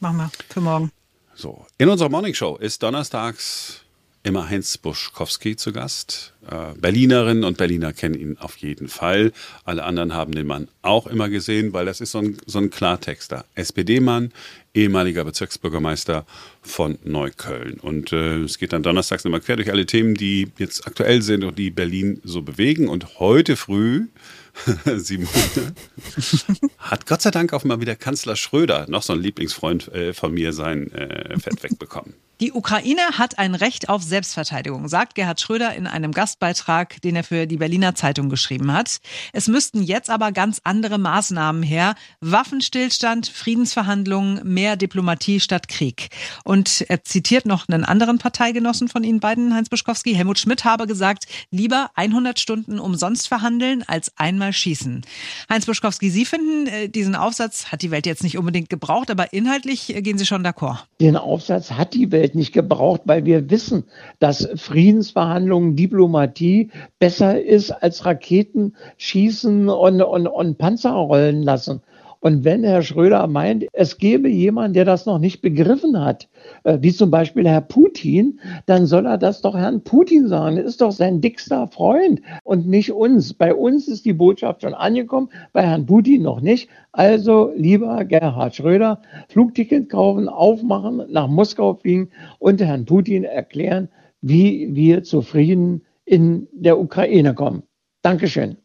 Machen 0.00 0.16
wir 0.16 0.30
für 0.48 0.60
morgen. 0.60 0.92
So, 1.40 1.64
in 1.78 1.88
unserer 1.88 2.10
Morning 2.10 2.34
Show 2.34 2.58
ist 2.58 2.82
donnerstags 2.82 3.80
immer 4.22 4.50
Heinz 4.50 4.76
Buschkowski 4.76 5.56
zu 5.56 5.72
Gast. 5.72 6.34
Äh, 6.46 6.78
Berlinerinnen 6.78 7.44
und 7.44 7.56
Berliner 7.56 7.94
kennen 7.94 8.14
ihn 8.14 8.36
auf 8.36 8.58
jeden 8.58 8.88
Fall. 8.88 9.32
Alle 9.64 9.84
anderen 9.84 10.12
haben 10.12 10.32
den 10.32 10.46
Mann 10.46 10.68
auch 10.82 11.06
immer 11.06 11.30
gesehen, 11.30 11.72
weil 11.72 11.86
das 11.86 12.02
ist 12.02 12.10
so 12.10 12.18
ein, 12.18 12.36
so 12.44 12.58
ein 12.58 12.68
Klartexter. 12.68 13.46
SPD-Mann, 13.54 14.32
ehemaliger 14.74 15.24
Bezirksbürgermeister 15.24 16.24
von 16.62 16.98
Neukölln. 17.04 17.80
Und 17.80 18.12
äh, 18.12 18.38
es 18.38 18.58
geht 18.58 18.72
dann 18.72 18.82
donnerstags 18.82 19.24
immer 19.24 19.40
quer 19.40 19.56
durch 19.56 19.70
alle 19.70 19.86
Themen, 19.86 20.14
die 20.14 20.48
jetzt 20.58 20.86
aktuell 20.86 21.22
sind 21.22 21.44
und 21.44 21.58
die 21.58 21.70
Berlin 21.70 22.20
so 22.24 22.42
bewegen. 22.42 22.88
Und 22.88 23.18
heute 23.18 23.56
früh 23.56 24.06
Simone, 24.96 25.74
hat 26.78 27.06
Gott 27.06 27.22
sei 27.22 27.30
Dank 27.30 27.52
auch 27.52 27.64
mal 27.64 27.80
wieder 27.80 27.96
Kanzler 27.96 28.36
Schröder, 28.36 28.86
noch 28.88 29.02
so 29.02 29.12
ein 29.12 29.20
Lieblingsfreund 29.20 29.88
äh, 29.88 30.12
von 30.12 30.32
mir, 30.32 30.52
sein 30.52 30.92
äh, 30.92 31.38
Fett 31.38 31.62
wegbekommen. 31.62 32.14
Die 32.40 32.52
Ukraine 32.52 33.02
hat 33.18 33.38
ein 33.38 33.54
Recht 33.54 33.90
auf 33.90 34.02
Selbstverteidigung, 34.02 34.88
sagt 34.88 35.14
Gerhard 35.14 35.42
Schröder 35.42 35.74
in 35.74 35.86
einem 35.86 36.10
Gastbeitrag, 36.12 37.00
den 37.02 37.16
er 37.16 37.22
für 37.22 37.46
die 37.46 37.58
Berliner 37.58 37.94
Zeitung 37.94 38.30
geschrieben 38.30 38.72
hat. 38.72 39.00
Es 39.34 39.46
müssten 39.46 39.82
jetzt 39.82 40.08
aber 40.08 40.32
ganz 40.32 40.62
andere 40.64 40.96
Maßnahmen 40.96 41.62
her. 41.62 41.96
Waffenstillstand, 42.20 43.28
Friedensverhandlungen, 43.28 44.40
mehr 44.60 44.76
Diplomatie 44.76 45.40
statt 45.40 45.68
Krieg. 45.68 46.10
Und 46.44 46.84
er 46.88 47.02
zitiert 47.02 47.46
noch 47.46 47.66
einen 47.66 47.82
anderen 47.82 48.18
Parteigenossen 48.18 48.88
von 48.88 49.04
Ihnen 49.04 49.18
beiden, 49.18 49.54
Heinz 49.54 49.70
Buschkowski. 49.70 50.14
Helmut 50.14 50.38
Schmidt 50.38 50.66
habe 50.66 50.86
gesagt, 50.86 51.24
lieber 51.50 51.88
100 51.94 52.38
Stunden 52.38 52.78
umsonst 52.78 53.26
verhandeln 53.26 53.82
als 53.86 54.12
einmal 54.18 54.52
schießen. 54.52 55.00
Heinz 55.48 55.64
Buschkowski, 55.64 56.10
Sie 56.10 56.26
finden, 56.26 56.66
äh, 56.66 56.88
diesen 56.90 57.14
Aufsatz 57.14 57.72
hat 57.72 57.80
die 57.80 57.90
Welt 57.90 58.04
jetzt 58.04 58.22
nicht 58.22 58.36
unbedingt 58.36 58.68
gebraucht, 58.68 59.10
aber 59.10 59.32
inhaltlich 59.32 59.96
äh, 59.96 60.02
gehen 60.02 60.18
Sie 60.18 60.26
schon 60.26 60.44
d'accord. 60.44 60.80
Den 61.00 61.16
Aufsatz 61.16 61.70
hat 61.70 61.94
die 61.94 62.12
Welt 62.12 62.34
nicht 62.34 62.52
gebraucht, 62.52 63.00
weil 63.06 63.24
wir 63.24 63.48
wissen, 63.48 63.84
dass 64.18 64.46
Friedensverhandlungen, 64.56 65.74
Diplomatie 65.74 66.68
besser 66.98 67.42
ist 67.42 67.70
als 67.70 68.04
Raketen 68.04 68.76
schießen 68.98 69.70
und, 69.70 70.02
und, 70.02 70.26
und 70.26 70.58
Panzer 70.58 70.90
rollen 70.90 71.42
lassen. 71.42 71.80
Und 72.20 72.44
wenn 72.44 72.64
Herr 72.64 72.82
Schröder 72.82 73.26
meint, 73.26 73.66
es 73.72 73.96
gäbe 73.96 74.28
jemanden, 74.28 74.74
der 74.74 74.84
das 74.84 75.06
noch 75.06 75.18
nicht 75.18 75.40
begriffen 75.40 75.98
hat, 76.04 76.28
äh, 76.64 76.78
wie 76.82 76.92
zum 76.92 77.10
Beispiel 77.10 77.48
Herr 77.48 77.62
Putin, 77.62 78.40
dann 78.66 78.84
soll 78.84 79.06
er 79.06 79.16
das 79.16 79.40
doch 79.40 79.56
Herrn 79.56 79.82
Putin 79.82 80.28
sagen. 80.28 80.56
Das 80.56 80.66
ist 80.66 80.82
doch 80.82 80.92
sein 80.92 81.22
dickster 81.22 81.66
Freund 81.68 82.20
und 82.44 82.66
nicht 82.66 82.92
uns. 82.92 83.32
Bei 83.32 83.54
uns 83.54 83.88
ist 83.88 84.04
die 84.04 84.12
Botschaft 84.12 84.62
schon 84.62 84.74
angekommen, 84.74 85.30
bei 85.54 85.62
Herrn 85.62 85.86
Putin 85.86 86.22
noch 86.22 86.42
nicht. 86.42 86.68
Also 86.92 87.52
lieber 87.56 88.04
Gerhard 88.04 88.54
Schröder, 88.54 89.00
Flugticket 89.28 89.88
kaufen, 89.88 90.28
aufmachen, 90.28 91.02
nach 91.08 91.28
Moskau 91.28 91.74
fliegen 91.74 92.10
und 92.38 92.60
Herrn 92.60 92.84
Putin 92.84 93.24
erklären, 93.24 93.88
wie 94.20 94.74
wir 94.74 95.04
zufrieden 95.04 95.86
in 96.04 96.48
der 96.52 96.78
Ukraine 96.78 97.34
kommen. 97.34 97.62
Dankeschön. 98.02 98.56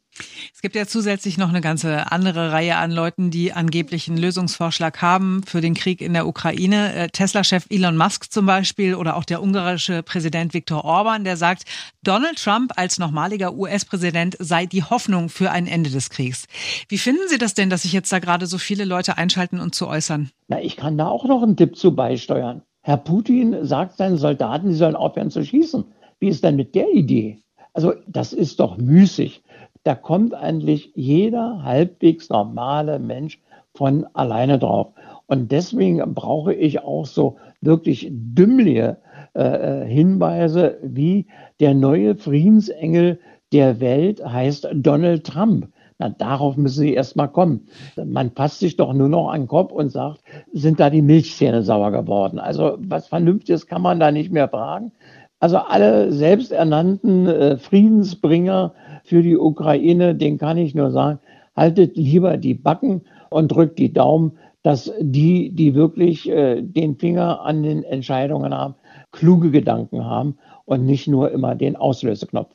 Es 0.54 0.62
gibt 0.62 0.76
ja 0.76 0.86
zusätzlich 0.86 1.38
noch 1.38 1.50
eine 1.50 1.62
ganze 1.62 2.12
andere 2.12 2.52
Reihe 2.52 2.78
an 2.78 2.92
Leuten, 2.92 3.32
die 3.32 3.52
angeblich 3.54 4.08
einen 4.08 4.18
Lösungsvorschlag 4.18 5.02
haben 5.02 5.44
für 5.44 5.62
den 5.62 5.74
Krieg 5.74 6.02
in 6.02 6.14
der 6.14 6.28
Ukraine. 6.28 6.94
Äh, 6.94 7.08
Tesla-Chef 7.10 7.66
Elon 7.70 7.98
Musk 7.98 8.32
zum 8.32 8.46
Beispiel 8.46 8.96
oder 8.96 9.18
auch 9.18 9.26
der 9.26 9.42
ungarische 9.42 10.04
Präsident 10.04 10.54
Viktor 10.54 10.86
Orban, 10.86 11.24
der 11.24 11.38
sagt, 11.38 11.64
Donald 12.04 12.42
Trump 12.42 12.74
als 12.78 12.98
nochmaliger 12.98 13.54
US-Präsident 13.56 14.38
sei 14.40 14.66
die 14.66 14.84
Hoffnung 14.84 15.30
für 15.30 15.52
ein 15.52 15.68
Ende 15.68 15.90
des 15.90 16.10
Kriegs. 16.10 16.46
Wie 16.88 16.98
finden 16.98 17.28
Sie 17.28 17.38
das 17.38 17.54
denn, 17.54 17.70
dass 17.70 17.82
sich 17.82 17.94
jetzt 17.94 18.12
da 18.12 18.20
gerade 18.20 18.48
so 18.48 18.58
viele 18.58 18.86
Leute 18.86 19.18
einschalten 19.18 19.60
und 19.60 19.76
zu 19.76 19.88
äußern? 19.88 20.30
Na, 20.48 20.62
ich 20.62 20.78
kann 20.78 20.98
da 20.98 21.08
auch 21.08 21.26
noch 21.26 21.44
einen 21.44 21.58
Tipp 21.58 21.76
zu 21.76 21.96
beisteuern. 21.96 22.62
Herr 22.82 22.98
Putin 22.98 23.66
sagt 23.66 23.98
seinen 23.98 24.18
Soldaten, 24.18 24.72
sie 24.72 24.78
sollen 24.78 24.96
aufhören 24.96 25.32
zu 25.32 25.44
schießen. 25.44 25.86
Wie 26.20 26.28
ist 26.28 26.44
denn 26.44 26.56
mit 26.56 26.76
der 26.76 26.92
Idee? 26.94 27.40
Also 27.74 27.94
das 28.08 28.32
ist 28.32 28.60
doch 28.60 28.78
müßig 28.78 29.44
da 29.86 29.94
kommt 29.94 30.34
eigentlich 30.34 30.92
jeder 30.96 31.64
halbwegs 31.64 32.30
normale 32.30 32.98
Mensch 32.98 33.40
von 33.76 34.08
alleine 34.14 34.58
drauf. 34.58 34.88
Und 35.28 35.52
deswegen 35.52 36.02
brauche 36.14 36.54
ich 36.54 36.82
auch 36.82 37.06
so 37.06 37.38
wirklich 37.62 38.08
dümmliche 38.12 38.98
äh, 39.36 39.84
äh, 39.84 39.88
Hinweise, 39.88 40.80
wie 40.82 41.28
der 41.60 41.76
neue 41.76 42.16
Friedensengel 42.16 43.20
der 43.54 43.80
Welt 43.80 44.26
heißt 44.26 44.68
Donald 44.74 45.24
Trump. 45.24 45.68
Na, 46.00 46.10
darauf 46.10 46.58
müssen 46.58 46.82
Sie 46.82 46.94
erstmal 46.94 47.30
kommen. 47.30 47.68
Man 47.96 48.32
passt 48.32 48.60
sich 48.60 48.76
doch 48.78 48.92
nur 48.92 49.08
noch 49.08 49.30
an 49.30 49.44
den 49.44 49.48
Kopf 49.48 49.72
und 49.72 49.92
sagt, 49.92 50.22
sind 50.52 50.80
da 50.80 50.90
die 50.90 51.04
Milchzähne 51.04 51.62
sauer 51.62 51.92
geworden? 51.92 52.40
Also 52.40 52.78
was 52.80 53.08
Vernünftiges 53.08 53.68
kann 53.68 53.82
man 53.84 54.00
da 54.00 54.12
nicht 54.12 54.32
mehr 54.32 54.50
fragen. 54.50 54.92
Also 55.40 55.58
alle 55.58 56.12
selbsternannten 56.12 57.28
äh, 57.28 57.58
Friedensbringer 57.58 58.74
für 59.04 59.22
die 59.22 59.38
Ukraine, 59.38 60.16
den 60.16 60.38
kann 60.38 60.58
ich 60.58 60.74
nur 60.76 60.92
sagen, 60.92 61.20
haltet 61.56 61.98
lieber 61.98 62.38
die 62.38 62.54
Backen 62.54 63.02
und 63.30 63.50
drückt 63.50 63.80
die 63.80 63.94
Daumen, 63.94 64.38
dass 64.64 64.92
die, 65.00 65.52
die 65.52 65.76
wirklich 65.76 66.28
äh, 66.30 66.62
den 66.62 66.98
Finger 66.98 67.42
an 67.42 67.64
den 67.64 67.84
Entscheidungen 67.84 68.54
haben, 68.54 68.76
kluge 69.12 69.52
Gedanken 69.52 70.06
haben 70.06 70.38
und 70.66 70.86
nicht 70.86 71.08
nur 71.08 71.32
immer 71.32 71.54
den 71.54 71.76
Auslöseknopf. 71.76 72.52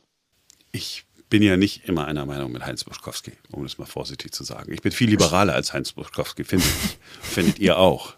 Ich 0.72 1.04
bin 1.28 1.42
ja 1.42 1.56
nicht 1.56 1.88
immer 1.88 2.06
einer 2.06 2.26
Meinung 2.26 2.50
mit 2.50 2.66
Heinz 2.66 2.82
Buschkowski, 2.82 3.32
um 3.52 3.62
das 3.62 3.78
mal 3.78 3.86
vorsichtig 3.86 4.32
zu 4.32 4.42
sagen. 4.42 4.72
Ich 4.72 4.82
bin 4.82 4.90
viel 4.90 5.08
liberaler 5.08 5.54
als 5.54 5.72
Heinz 5.72 5.92
Buschkowski, 5.92 6.42
finde 6.42 6.64
ich. 6.64 6.98
Findet 7.20 7.60
ihr 7.60 7.78
auch? 7.78 8.14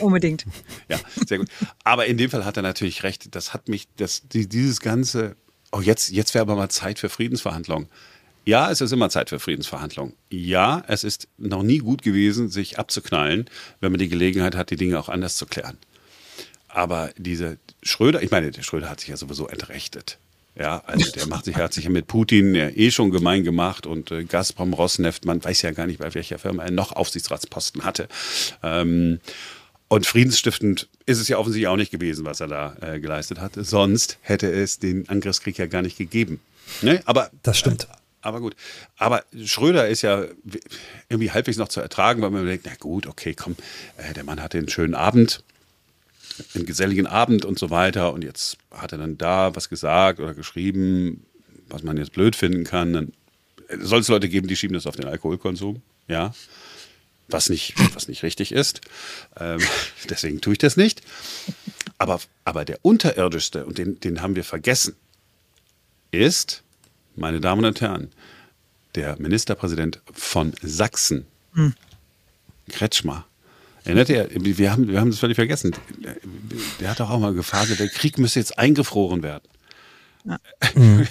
Unbedingt. 0.00 0.46
Ja, 0.88 0.98
sehr 1.26 1.38
gut. 1.38 1.48
Aber 1.84 2.06
in 2.06 2.16
dem 2.16 2.30
Fall 2.30 2.44
hat 2.44 2.56
er 2.56 2.62
natürlich 2.62 3.02
recht. 3.02 3.34
Das 3.34 3.52
hat 3.54 3.68
mich, 3.68 3.88
das, 3.96 4.22
dieses 4.28 4.80
ganze 4.80 5.36
oh, 5.72 5.80
jetzt, 5.80 6.10
jetzt 6.10 6.34
wäre 6.34 6.42
aber 6.42 6.56
mal 6.56 6.68
Zeit 6.68 6.98
für 6.98 7.08
Friedensverhandlungen. 7.08 7.88
Ja, 8.44 8.70
es 8.70 8.80
ist 8.80 8.92
immer 8.92 9.10
Zeit 9.10 9.28
für 9.28 9.38
Friedensverhandlungen. 9.38 10.14
Ja, 10.30 10.82
es 10.88 11.04
ist 11.04 11.28
noch 11.36 11.62
nie 11.62 11.78
gut 11.78 12.02
gewesen, 12.02 12.48
sich 12.48 12.78
abzuknallen, 12.78 13.50
wenn 13.80 13.92
man 13.92 13.98
die 13.98 14.08
Gelegenheit 14.08 14.56
hat, 14.56 14.70
die 14.70 14.76
Dinge 14.76 14.98
auch 14.98 15.08
anders 15.08 15.36
zu 15.36 15.44
klären. 15.44 15.76
Aber 16.68 17.10
diese 17.16 17.58
Schröder, 17.82 18.22
ich 18.22 18.30
meine, 18.30 18.50
der 18.50 18.62
Schröder 18.62 18.88
hat 18.88 19.00
sich 19.00 19.10
ja 19.10 19.16
sowieso 19.16 19.48
entrechtet. 19.48 20.18
Ja, 20.58 20.82
also 20.86 21.10
der 21.12 21.26
macht 21.28 21.44
sich, 21.44 21.54
hat 21.56 21.72
sich 21.72 21.88
mit 21.88 22.08
Putin 22.08 22.54
ja 22.54 22.68
eh 22.68 22.90
schon 22.90 23.10
gemein 23.10 23.44
gemacht 23.44 23.86
und 23.86 24.10
äh, 24.10 24.24
Gazprom, 24.24 24.72
Rosneft, 24.72 25.24
man 25.24 25.42
weiß 25.42 25.62
ja 25.62 25.70
gar 25.70 25.86
nicht, 25.86 26.00
bei 26.00 26.12
welcher 26.14 26.38
Firma 26.38 26.64
er 26.64 26.72
noch 26.72 26.92
Aufsichtsratsposten 26.92 27.84
hatte. 27.84 28.08
Ähm, 28.64 29.20
und 29.86 30.06
friedensstiftend 30.06 30.88
ist 31.06 31.18
es 31.18 31.28
ja 31.28 31.38
offensichtlich 31.38 31.68
auch 31.68 31.76
nicht 31.76 31.92
gewesen, 31.92 32.24
was 32.24 32.40
er 32.40 32.48
da 32.48 32.76
äh, 32.80 32.98
geleistet 32.98 33.40
hat. 33.40 33.52
Sonst 33.54 34.18
hätte 34.20 34.50
es 34.50 34.80
den 34.80 35.08
Angriffskrieg 35.08 35.56
ja 35.58 35.66
gar 35.66 35.82
nicht 35.82 35.96
gegeben. 35.96 36.40
Ne? 36.82 37.00
Aber 37.04 37.30
das 37.44 37.56
stimmt. 37.56 37.84
Äh, 37.84 37.98
aber 38.20 38.40
gut. 38.40 38.56
Aber 38.96 39.22
Schröder 39.44 39.88
ist 39.88 40.02
ja 40.02 40.24
irgendwie 41.08 41.30
halbwegs 41.30 41.56
noch 41.56 41.68
zu 41.68 41.80
ertragen, 41.80 42.20
weil 42.20 42.30
man 42.30 42.44
denkt, 42.44 42.66
na 42.66 42.74
gut, 42.78 43.06
okay, 43.06 43.32
komm, 43.32 43.54
äh, 43.96 44.12
der 44.12 44.24
Mann 44.24 44.42
hatte 44.42 44.58
einen 44.58 44.68
schönen 44.68 44.94
Abend, 44.94 45.44
einen 46.54 46.66
geselligen 46.66 47.06
Abend 47.06 47.44
und 47.44 47.58
so 47.58 47.70
weiter. 47.70 48.12
Und 48.12 48.24
jetzt 48.24 48.58
hat 48.70 48.92
er 48.92 48.98
dann 48.98 49.18
da 49.18 49.54
was 49.54 49.68
gesagt 49.68 50.20
oder 50.20 50.34
geschrieben, 50.34 51.24
was 51.68 51.82
man 51.82 51.96
jetzt 51.96 52.12
blöd 52.12 52.36
finden 52.36 52.64
kann. 52.64 52.92
Dann 52.92 53.12
soll 53.80 54.00
es 54.00 54.08
Leute 54.08 54.28
geben, 54.28 54.48
die 54.48 54.56
schieben 54.56 54.74
das 54.74 54.86
auf 54.86 54.96
den 54.96 55.06
Alkoholkonsum. 55.06 55.82
Ja 56.06 56.32
was 57.28 57.50
nicht, 57.50 57.74
was 57.94 58.08
nicht 58.08 58.22
richtig 58.22 58.52
ist. 58.52 58.80
Ähm, 59.38 59.60
deswegen 60.08 60.40
tue 60.40 60.54
ich 60.54 60.58
das 60.58 60.76
nicht. 60.76 61.02
Aber, 61.98 62.20
aber 62.44 62.64
der 62.64 62.78
unterirdischste, 62.82 63.66
und 63.66 63.78
den, 63.78 64.00
den 64.00 64.22
haben 64.22 64.36
wir 64.36 64.44
vergessen, 64.44 64.96
ist, 66.10 66.62
meine 67.16 67.40
Damen 67.40 67.64
und 67.64 67.80
Herren, 67.80 68.10
der 68.94 69.20
Ministerpräsident 69.20 70.00
von 70.12 70.54
Sachsen, 70.62 71.26
hm. 71.52 71.74
Kretschmer. 72.68 73.26
Erinnert 73.84 74.08
ihr, 74.08 74.28
wir 74.32 74.72
haben, 74.72 74.88
wir 74.88 75.00
haben 75.00 75.10
das 75.10 75.20
völlig 75.20 75.36
vergessen. 75.36 75.74
Der 76.80 76.90
hat 76.90 77.00
doch 77.00 77.10
auch 77.10 77.20
mal 77.20 77.34
gefragt, 77.34 77.78
der 77.78 77.88
Krieg 77.88 78.18
müsse 78.18 78.38
jetzt 78.38 78.58
eingefroren 78.58 79.22
werden. 79.22 79.44
Ja. 80.24 80.38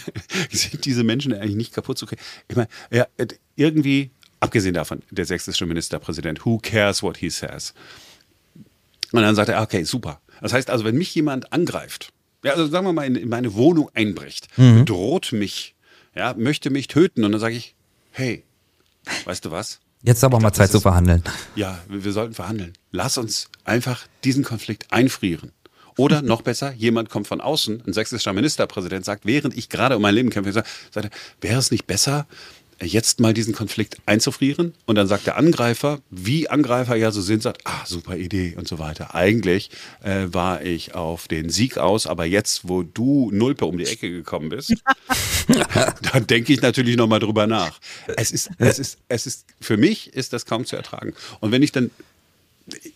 Sind 0.51 0.85
diese 0.85 1.03
Menschen 1.03 1.33
eigentlich 1.33 1.55
nicht 1.55 1.73
kaputt 1.73 1.97
zu 1.97 2.05
kriegen? 2.05 2.21
Ich 2.47 2.55
meine, 2.55 2.69
ja, 2.91 3.07
irgendwie 3.55 4.11
Abgesehen 4.39 4.75
davon, 4.75 5.01
der 5.09 5.25
sächsische 5.25 5.65
Ministerpräsident, 5.65 6.45
who 6.45 6.59
cares 6.61 7.01
what 7.01 7.17
he 7.17 7.29
says? 7.29 7.73
Und 9.11 9.21
dann 9.21 9.35
sagt 9.35 9.49
er, 9.49 9.61
okay, 9.61 9.83
super. 9.83 10.21
Das 10.41 10.53
heißt 10.53 10.69
also, 10.69 10.85
wenn 10.85 10.95
mich 10.95 11.13
jemand 11.15 11.51
angreift, 11.51 12.13
ja, 12.43 12.51
also 12.51 12.67
sagen 12.67 12.85
wir 12.85 12.93
mal, 12.93 13.05
in, 13.07 13.15
in 13.15 13.29
meine 13.29 13.55
Wohnung 13.55 13.89
einbricht, 13.95 14.47
mhm. 14.57 14.85
droht 14.85 15.31
mich, 15.31 15.75
ja, 16.15 16.35
möchte 16.37 16.69
mich 16.69 16.87
töten 16.87 17.23
und 17.23 17.31
dann 17.31 17.41
sage 17.41 17.55
ich, 17.55 17.73
hey, 18.11 18.43
weißt 19.25 19.45
du 19.45 19.51
was? 19.51 19.79
Jetzt 20.03 20.17
ist 20.17 20.23
aber 20.23 20.39
mal 20.39 20.53
Zeit 20.53 20.71
zu 20.71 20.79
verhandeln. 20.79 21.23
Ja, 21.55 21.79
wir, 21.87 22.03
wir 22.03 22.11
sollten 22.11 22.33
verhandeln. 22.33 22.73
Lass 22.91 23.17
uns 23.17 23.49
einfach 23.63 24.05
diesen 24.23 24.43
Konflikt 24.43 24.91
einfrieren. 24.91 25.51
Oder 25.97 26.21
noch 26.21 26.43
besser, 26.43 26.71
jemand 26.73 27.09
kommt 27.09 27.25
von 27.25 27.41
außen, 27.41 27.83
ein 27.87 27.93
sächsischer 27.93 28.31
Ministerpräsident 28.31 29.03
sagt, 29.03 29.25
während 29.25 29.57
ich 29.57 29.67
gerade 29.67 29.95
um 29.95 30.01
mein 30.03 30.13
Leben 30.13 30.29
kämpfe, 30.29 30.53
sagt, 30.53 30.69
wäre 31.41 31.59
es 31.59 31.71
nicht 31.71 31.87
besser, 31.87 32.27
jetzt 32.81 33.19
mal 33.19 33.33
diesen 33.33 33.53
Konflikt 33.53 33.97
einzufrieren. 34.05 34.73
Und 34.85 34.95
dann 34.95 35.07
sagt 35.07 35.25
der 35.25 35.37
Angreifer, 35.37 35.99
wie 36.09 36.49
Angreifer 36.49 36.95
ja 36.95 37.11
so 37.11 37.21
sind, 37.21 37.41
sagt, 37.41 37.61
ah, 37.65 37.85
super 37.85 38.17
Idee 38.17 38.55
und 38.57 38.67
so 38.67 38.77
weiter. 38.79 39.15
Eigentlich 39.15 39.71
äh, 40.03 40.27
war 40.27 40.63
ich 40.63 40.93
auf 40.93 41.27
den 41.27 41.49
Sieg 41.49 41.77
aus, 41.77 42.05
aber 42.05 42.25
jetzt, 42.25 42.67
wo 42.67 42.83
du 42.83 43.31
Nulpe 43.31 43.65
um 43.65 43.77
die 43.77 43.85
Ecke 43.85 44.09
gekommen 44.11 44.49
bist, 44.49 44.75
dann 46.13 46.27
denke 46.27 46.53
ich 46.53 46.61
natürlich 46.61 46.97
nochmal 46.97 47.19
drüber 47.19 47.47
nach. 47.47 47.79
Es 48.15 48.31
ist, 48.31 48.49
es 48.59 48.79
ist, 48.79 48.99
es 49.07 49.25
ist, 49.25 49.45
für 49.59 49.77
mich 49.77 50.13
ist 50.13 50.33
das 50.33 50.45
kaum 50.45 50.65
zu 50.65 50.75
ertragen. 50.75 51.13
Und 51.39 51.51
wenn 51.51 51.63
ich 51.63 51.71
dann 51.71 51.89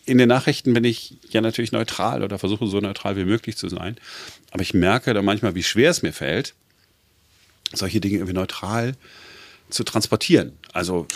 in 0.04 0.18
den 0.18 0.28
Nachrichten 0.28 0.74
bin 0.74 0.84
ich 0.84 1.16
ja 1.30 1.40
natürlich 1.40 1.72
neutral 1.72 2.22
oder 2.22 2.38
versuche 2.38 2.66
so 2.66 2.78
neutral 2.80 3.16
wie 3.16 3.24
möglich 3.24 3.56
zu 3.56 3.70
sein. 3.70 3.96
Aber 4.50 4.62
ich 4.62 4.74
merke 4.74 5.14
da 5.14 5.22
manchmal, 5.22 5.54
wie 5.54 5.62
schwer 5.62 5.90
es 5.90 6.02
mir 6.02 6.12
fällt, 6.12 6.54
solche 7.72 7.98
Dinge 7.98 8.16
irgendwie 8.16 8.34
neutral 8.34 8.90
äh, 8.90 8.94
zu 9.72 9.84
transportieren. 9.84 10.58
Also 10.72 11.06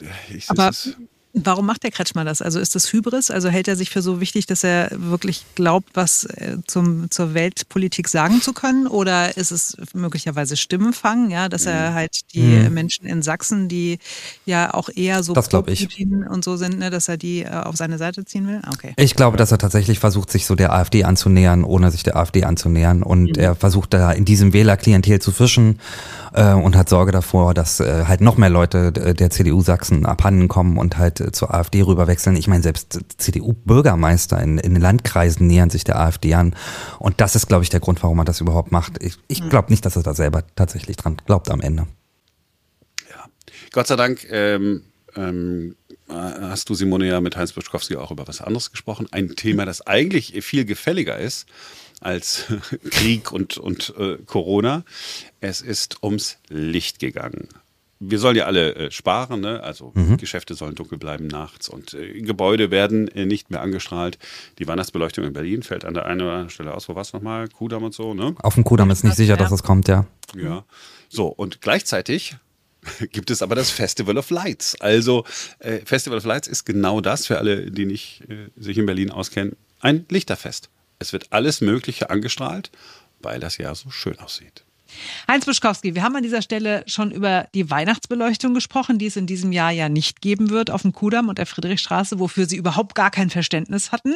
äh, 0.00 0.36
ich, 0.36 0.50
Aber 0.50 0.70
Warum 1.34 1.64
macht 1.64 1.82
der 1.82 1.90
Kretschmer 1.90 2.26
das? 2.26 2.42
Also 2.42 2.60
ist 2.60 2.74
das 2.74 2.92
Hybris? 2.92 3.30
Also 3.30 3.48
hält 3.48 3.66
er 3.66 3.74
sich 3.74 3.88
für 3.88 4.02
so 4.02 4.20
wichtig, 4.20 4.44
dass 4.44 4.64
er 4.64 4.90
wirklich 4.92 5.46
glaubt, 5.54 5.88
was 5.94 6.24
äh, 6.24 6.58
zum, 6.66 7.10
zur 7.10 7.32
Weltpolitik 7.32 8.08
sagen 8.08 8.42
zu 8.42 8.52
können? 8.52 8.86
Oder 8.86 9.38
ist 9.38 9.50
es 9.50 9.78
möglicherweise 9.94 10.58
Stimmenfang, 10.58 11.30
ja, 11.30 11.48
dass 11.48 11.64
er 11.64 11.90
mhm. 11.90 11.94
halt 11.94 12.20
die 12.34 12.42
mhm. 12.42 12.74
Menschen 12.74 13.06
in 13.06 13.22
Sachsen, 13.22 13.68
die 13.68 13.98
ja 14.44 14.74
auch 14.74 14.90
eher 14.94 15.22
so 15.22 15.32
das 15.32 15.48
Putin 15.48 16.24
und 16.28 16.44
so 16.44 16.58
sind, 16.58 16.78
ne, 16.78 16.90
dass 16.90 17.08
er 17.08 17.16
die 17.16 17.44
äh, 17.44 17.48
auf 17.48 17.76
seine 17.76 17.96
Seite 17.96 18.26
ziehen 18.26 18.46
will? 18.46 18.60
Okay. 18.70 18.92
Ich 18.96 19.14
glaube, 19.14 19.38
dass 19.38 19.52
er 19.52 19.58
tatsächlich 19.58 20.00
versucht, 20.00 20.30
sich 20.30 20.44
so 20.44 20.54
der 20.54 20.74
AfD 20.74 21.04
anzunähern, 21.04 21.64
ohne 21.64 21.90
sich 21.90 22.02
der 22.02 22.16
AfD 22.16 22.44
anzunähern. 22.44 23.02
Und 23.02 23.36
mhm. 23.36 23.42
er 23.42 23.54
versucht 23.54 23.94
da 23.94 24.12
in 24.12 24.26
diesem 24.26 24.52
Wählerklientel 24.52 25.18
zu 25.18 25.32
fischen 25.32 25.78
äh, 26.34 26.52
und 26.52 26.76
hat 26.76 26.90
Sorge 26.90 27.10
davor, 27.10 27.54
dass 27.54 27.80
äh, 27.80 28.04
halt 28.06 28.20
noch 28.20 28.36
mehr 28.36 28.50
Leute 28.50 28.92
der 28.92 29.30
CDU 29.30 29.62
Sachsen 29.62 30.04
abhanden 30.04 30.48
kommen 30.48 30.76
und 30.76 30.98
halt 30.98 31.21
zur 31.30 31.54
AfD 31.54 31.82
rüberwechseln. 31.82 32.36
Ich 32.36 32.48
meine, 32.48 32.62
selbst 32.62 32.98
CDU-Bürgermeister 33.18 34.40
in, 34.42 34.58
in 34.58 34.74
den 34.74 34.82
Landkreisen 34.82 35.46
nähern 35.46 35.70
sich 35.70 35.84
der 35.84 36.00
AfD 36.00 36.34
an. 36.34 36.56
Und 36.98 37.20
das 37.20 37.36
ist, 37.36 37.46
glaube 37.46 37.62
ich, 37.62 37.70
der 37.70 37.80
Grund, 37.80 38.02
warum 38.02 38.18
er 38.18 38.24
das 38.24 38.40
überhaupt 38.40 38.72
macht. 38.72 39.02
Ich, 39.02 39.18
ich 39.28 39.40
hm. 39.40 39.50
glaube 39.50 39.70
nicht, 39.70 39.84
dass 39.86 39.96
er 39.96 40.02
da 40.02 40.14
selber 40.14 40.42
tatsächlich 40.56 40.96
dran 40.96 41.16
glaubt 41.24 41.50
am 41.50 41.60
Ende. 41.60 41.86
Ja, 43.08 43.26
Gott 43.72 43.86
sei 43.86 43.96
Dank 43.96 44.26
ähm, 44.30 44.82
ähm, 45.14 45.76
hast 46.08 46.68
du, 46.68 46.74
Simone, 46.74 47.06
ja 47.06 47.20
mit 47.20 47.36
Heinz 47.36 47.52
Buschkowski 47.52 47.96
auch 47.96 48.10
über 48.10 48.26
was 48.26 48.40
anderes 48.40 48.70
gesprochen. 48.70 49.08
Ein 49.10 49.36
Thema, 49.36 49.64
das 49.64 49.86
eigentlich 49.86 50.44
viel 50.44 50.64
gefälliger 50.64 51.18
ist 51.18 51.46
als 52.00 52.46
Krieg 52.90 53.32
und, 53.32 53.56
und 53.58 53.94
äh, 53.98 54.18
Corona. 54.26 54.84
Es 55.40 55.60
ist 55.60 56.02
ums 56.02 56.38
Licht 56.48 56.98
gegangen. 56.98 57.48
Wir 58.04 58.18
sollen 58.18 58.36
ja 58.36 58.46
alle 58.46 58.74
äh, 58.74 58.90
sparen, 58.90 59.40
ne? 59.40 59.62
also 59.62 59.92
mhm. 59.94 60.16
Geschäfte 60.16 60.54
sollen 60.54 60.74
dunkel 60.74 60.98
bleiben 60.98 61.28
nachts 61.28 61.68
und 61.68 61.94
äh, 61.94 62.20
Gebäude 62.20 62.70
werden 62.70 63.08
äh, 63.08 63.26
nicht 63.26 63.50
mehr 63.50 63.60
angestrahlt. 63.60 64.18
Die 64.58 64.66
Weihnachtsbeleuchtung 64.66 65.24
in 65.24 65.32
Berlin 65.32 65.62
fällt 65.62 65.84
an 65.84 65.94
der 65.94 66.06
einen 66.06 66.20
oder 66.22 66.32
anderen 66.32 66.50
Stelle 66.50 66.74
aus. 66.74 66.88
Wo 66.88 66.94
war 66.94 67.02
es 67.02 67.12
nochmal? 67.12 67.48
Kudamm 67.48 67.84
und 67.84 67.94
so, 67.94 68.12
ne? 68.12 68.34
Auf 68.42 68.54
dem 68.54 68.64
Kudamm 68.64 68.90
ist 68.90 69.04
nicht 69.04 69.16
sicher, 69.16 69.36
dass 69.36 69.52
es 69.52 69.62
kommt, 69.62 69.86
ja. 69.86 70.06
Ja. 70.36 70.64
So, 71.08 71.26
und 71.28 71.60
gleichzeitig 71.60 72.36
gibt 73.12 73.30
es 73.30 73.42
aber 73.42 73.54
das 73.54 73.70
Festival 73.70 74.18
of 74.18 74.30
Lights. 74.30 74.80
Also 74.80 75.24
äh, 75.60 75.78
Festival 75.84 76.18
of 76.18 76.24
Lights 76.24 76.48
ist 76.48 76.64
genau 76.64 77.00
das, 77.00 77.26
für 77.26 77.38
alle, 77.38 77.70
die 77.70 77.86
nicht 77.86 78.22
äh, 78.28 78.48
sich 78.56 78.78
in 78.78 78.86
Berlin 78.86 79.10
auskennen, 79.10 79.56
ein 79.80 80.06
Lichterfest. 80.08 80.70
Es 80.98 81.12
wird 81.12 81.26
alles 81.30 81.60
Mögliche 81.60 82.10
angestrahlt, 82.10 82.70
weil 83.20 83.40
das 83.40 83.58
ja 83.58 83.74
so 83.74 83.90
schön 83.90 84.18
aussieht. 84.18 84.64
Heinz 85.28 85.46
Buschkowski, 85.46 85.94
wir 85.94 86.02
haben 86.02 86.16
an 86.16 86.22
dieser 86.22 86.42
Stelle 86.42 86.82
schon 86.86 87.10
über 87.10 87.48
die 87.54 87.70
Weihnachtsbeleuchtung 87.70 88.54
gesprochen, 88.54 88.98
die 88.98 89.06
es 89.06 89.16
in 89.16 89.26
diesem 89.26 89.52
Jahr 89.52 89.70
ja 89.70 89.88
nicht 89.88 90.20
geben 90.20 90.50
wird 90.50 90.70
auf 90.70 90.82
dem 90.82 90.92
Kudamm 90.92 91.28
und 91.28 91.38
der 91.38 91.46
Friedrichstraße, 91.46 92.18
wofür 92.18 92.46
Sie 92.46 92.56
überhaupt 92.56 92.94
gar 92.94 93.10
kein 93.10 93.30
Verständnis 93.30 93.92
hatten. 93.92 94.14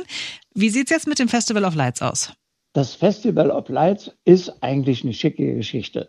Wie 0.54 0.70
sieht 0.70 0.86
es 0.86 0.90
jetzt 0.90 1.06
mit 1.06 1.18
dem 1.18 1.28
Festival 1.28 1.64
of 1.64 1.74
Lights 1.74 2.02
aus? 2.02 2.32
Das 2.72 2.94
Festival 2.94 3.50
of 3.50 3.68
Lights 3.68 4.10
ist 4.24 4.62
eigentlich 4.62 5.02
eine 5.02 5.14
schicke 5.14 5.54
Geschichte. 5.54 6.08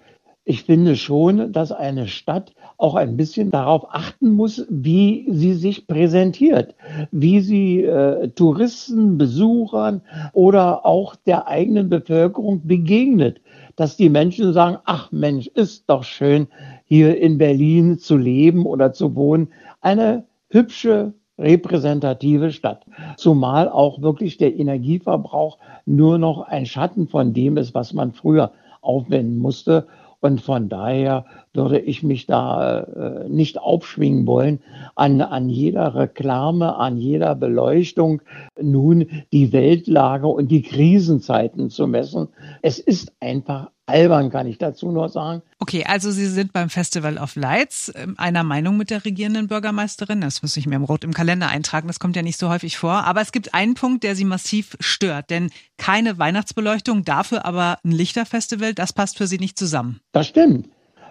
Ich 0.50 0.64
finde 0.64 0.96
schon, 0.96 1.52
dass 1.52 1.74
eine 1.74 2.08
Stadt 2.08 2.54
auch 2.78 2.96
ein 2.96 3.18
bisschen 3.18 3.52
darauf 3.52 3.86
achten 3.90 4.30
muss, 4.30 4.66
wie 4.70 5.26
sie 5.30 5.54
sich 5.54 5.88
präsentiert, 5.88 6.74
wie 7.12 7.42
sie 7.42 7.84
äh, 7.84 8.30
Touristen, 8.30 9.18
Besuchern 9.18 10.02
oder 10.32 10.86
auch 10.86 11.18
der 11.18 11.48
eigenen 11.48 11.90
Bevölkerung 11.90 12.66
begegnet. 12.66 13.42
Dass 13.78 13.96
die 13.96 14.10
Menschen 14.10 14.54
sagen, 14.54 14.80
ach 14.86 15.12
Mensch, 15.12 15.48
ist 15.48 15.88
doch 15.88 16.04
schön, 16.04 16.48
hier 16.84 17.22
in 17.22 17.38
Berlin 17.38 18.00
zu 18.00 18.18
leben 18.18 18.66
oder 18.66 18.92
zu 18.92 19.16
wohnen. 19.16 19.50
Eine 19.82 20.26
hübsche, 20.50 21.14
repräsentative 21.38 22.52
Stadt. 22.52 22.86
Zumal 23.18 23.70
auch 23.70 24.02
wirklich 24.02 24.38
der 24.38 24.58
Energieverbrauch 24.58 25.60
nur 25.86 26.18
noch 26.18 26.42
ein 26.42 26.66
Schatten 26.66 27.08
von 27.08 27.34
dem 27.34 27.56
ist, 27.58 27.76
was 27.76 27.94
man 27.94 28.14
früher 28.14 28.52
aufwenden 28.82 29.38
musste. 29.38 29.88
Und 30.20 30.42
von 30.42 30.68
daher 30.68 31.26
würde 31.54 31.80
ich 31.80 32.02
mich 32.02 32.26
da 32.26 32.80
äh, 32.80 33.30
nicht 33.30 33.60
aufschwingen 33.60 34.26
wollen, 34.26 34.60
an, 34.96 35.22
an 35.22 35.50
jeder 35.50 35.94
Reklame, 35.94 36.76
an 36.76 36.98
jeder 36.98 37.36
Beleuchtung 37.36 38.22
nun 38.60 39.08
die 39.32 39.54
Weltlage 39.54 40.28
und 40.28 40.50
die 40.50 40.64
Krisenzeiten 40.64 41.70
zu 41.70 41.88
messen. 41.88 42.30
Es 42.62 42.80
ist 42.80 43.14
einfach 43.20 43.70
albern, 43.88 44.30
kann 44.30 44.46
ich 44.48 44.58
dazu 44.58 44.92
nur 44.92 45.10
sagen. 45.10 45.42
Okay, 45.60 45.86
also 45.88 46.12
Sie 46.12 46.28
sind 46.28 46.54
beim 46.54 46.70
Festival 46.70 47.18
of 47.18 47.36
Lights 47.36 47.92
ähm, 47.96 48.16
einer 48.18 48.44
Meinung 48.44 48.78
mit 48.78 48.90
der 48.90 49.06
regierenden 49.06 49.48
Bürgermeisterin. 49.48 50.22
Das 50.22 50.42
muss 50.42 50.56
ich 50.58 50.68
mir 50.68 50.76
im 50.76 50.84
Rot 50.84 51.04
im 51.04 51.14
Kalender 51.14 51.48
eintragen. 51.48 51.88
Das 51.88 52.00
kommt 52.00 52.16
ja 52.16 52.22
nicht 52.22 52.38
so 52.38 52.50
häufig 52.50 52.78
vor. 52.78 53.06
Aber 53.06 53.22
es 53.22 53.32
gibt 53.32 53.54
einen 53.54 53.74
Punkt, 53.74 54.04
der 54.04 54.16
Sie 54.16 54.26
massiv 54.26 54.78
stört. 54.80 55.30
Denn 55.30 55.50
keine 55.78 56.20
Weihnachtsbeleuchtung, 56.20 57.06
dafür 57.06 57.46
aber 57.46 57.80
ein 57.84 57.92
Lichterfestival, 57.92 58.74
das 58.74 58.94
passt 58.94 59.18
für 59.18 59.28
Sie 59.28 59.40
nicht 59.40 59.58
zusammen. 59.58 60.02
Das 60.12 60.28
stimmt. 60.28 60.70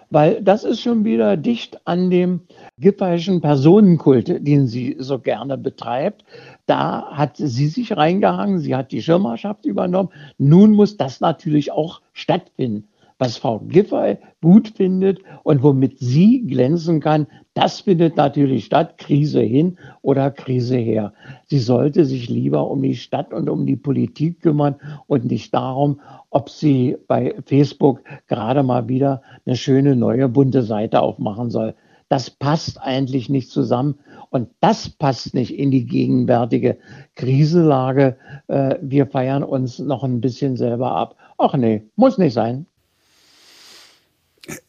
Weil 0.09 0.41
das 0.41 0.63
ist 0.63 0.81
schon 0.81 1.03
wieder 1.03 1.35
dicht 1.35 1.85
an 1.85 2.09
dem 2.09 2.41
giffeyschen 2.79 3.41
Personenkult, 3.41 4.47
den 4.47 4.67
sie 4.67 4.95
so 4.99 5.19
gerne 5.19 5.57
betreibt. 5.57 6.23
Da 6.65 7.11
hat 7.11 7.37
sie 7.37 7.67
sich 7.67 7.95
reingehangen, 7.95 8.59
sie 8.59 8.75
hat 8.75 8.91
die 8.91 9.01
Schirmherrschaft 9.01 9.65
übernommen. 9.65 10.09
Nun 10.37 10.71
muss 10.71 10.95
das 10.95 11.19
natürlich 11.19 11.71
auch 11.71 12.01
stattfinden. 12.13 12.87
Was 13.19 13.37
Frau 13.37 13.59
Giffey 13.59 14.17
gut 14.43 14.67
findet 14.69 15.19
und 15.43 15.63
womit 15.63 15.97
sie 15.97 16.45
glänzen 16.45 16.99
kann, 16.99 17.25
das 17.55 17.79
findet 17.79 18.15
natürlich 18.15 18.65
statt, 18.65 18.99
Krise 18.99 19.41
hin 19.41 19.79
oder 20.03 20.29
Krise 20.29 20.77
her. 20.77 21.13
Sie 21.47 21.57
sollte 21.57 22.05
sich 22.05 22.29
lieber 22.29 22.69
um 22.69 22.83
die 22.83 22.95
Stadt 22.95 23.33
und 23.33 23.49
um 23.49 23.65
die 23.65 23.75
Politik 23.75 24.41
kümmern 24.41 24.75
und 25.07 25.25
nicht 25.25 25.51
darum, 25.55 25.99
ob 26.29 26.51
sie 26.51 26.97
bei 27.07 27.33
Facebook 27.45 28.03
gerade 28.27 28.61
mal 28.61 28.87
wieder 28.87 29.23
eine 29.47 29.55
schöne 29.55 29.95
neue 29.95 30.29
bunte 30.29 30.61
Seite 30.61 31.01
aufmachen 31.01 31.49
soll. 31.49 31.73
Das 32.09 32.29
passt 32.29 32.79
eigentlich 32.79 33.27
nicht 33.27 33.49
zusammen 33.49 33.95
und 34.29 34.49
das 34.59 34.89
passt 34.89 35.33
nicht 35.33 35.57
in 35.57 35.71
die 35.71 35.87
gegenwärtige 35.87 36.77
Krisenlage. 37.15 38.17
Äh, 38.47 38.75
wir 38.81 39.07
feiern 39.07 39.43
uns 39.43 39.79
noch 39.79 40.03
ein 40.03 40.21
bisschen 40.21 40.55
selber 40.55 40.91
ab. 40.91 41.15
Ach 41.39 41.55
nee, 41.55 41.83
muss 41.95 42.19
nicht 42.19 42.33
sein. 42.33 42.67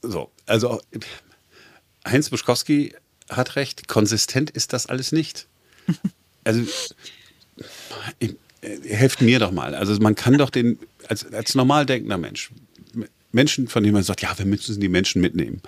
So, 0.02 0.30
also 0.46 0.80
Heinz 2.06 2.30
Buschkowski 2.30 2.94
hat 3.28 3.56
recht, 3.56 3.88
konsistent 3.88 4.50
ist 4.50 4.72
das 4.72 4.86
alles 4.86 5.12
nicht. 5.12 5.46
Also 6.44 6.62
helft 8.62 9.20
mir 9.20 9.38
doch 9.38 9.52
mal. 9.52 9.74
Also 9.74 9.94
man 10.00 10.14
kann 10.14 10.38
doch 10.38 10.50
den, 10.50 10.78
als, 11.08 11.30
als 11.32 11.54
normal 11.54 11.86
denkender 11.86 12.18
Mensch, 12.18 12.50
Menschen, 13.32 13.68
von 13.68 13.82
denen 13.82 13.94
man 13.94 14.02
sagt, 14.02 14.22
ja, 14.22 14.36
wir 14.38 14.46
müssen 14.46 14.80
die 14.80 14.88
Menschen 14.88 15.20
mitnehmen. 15.20 15.60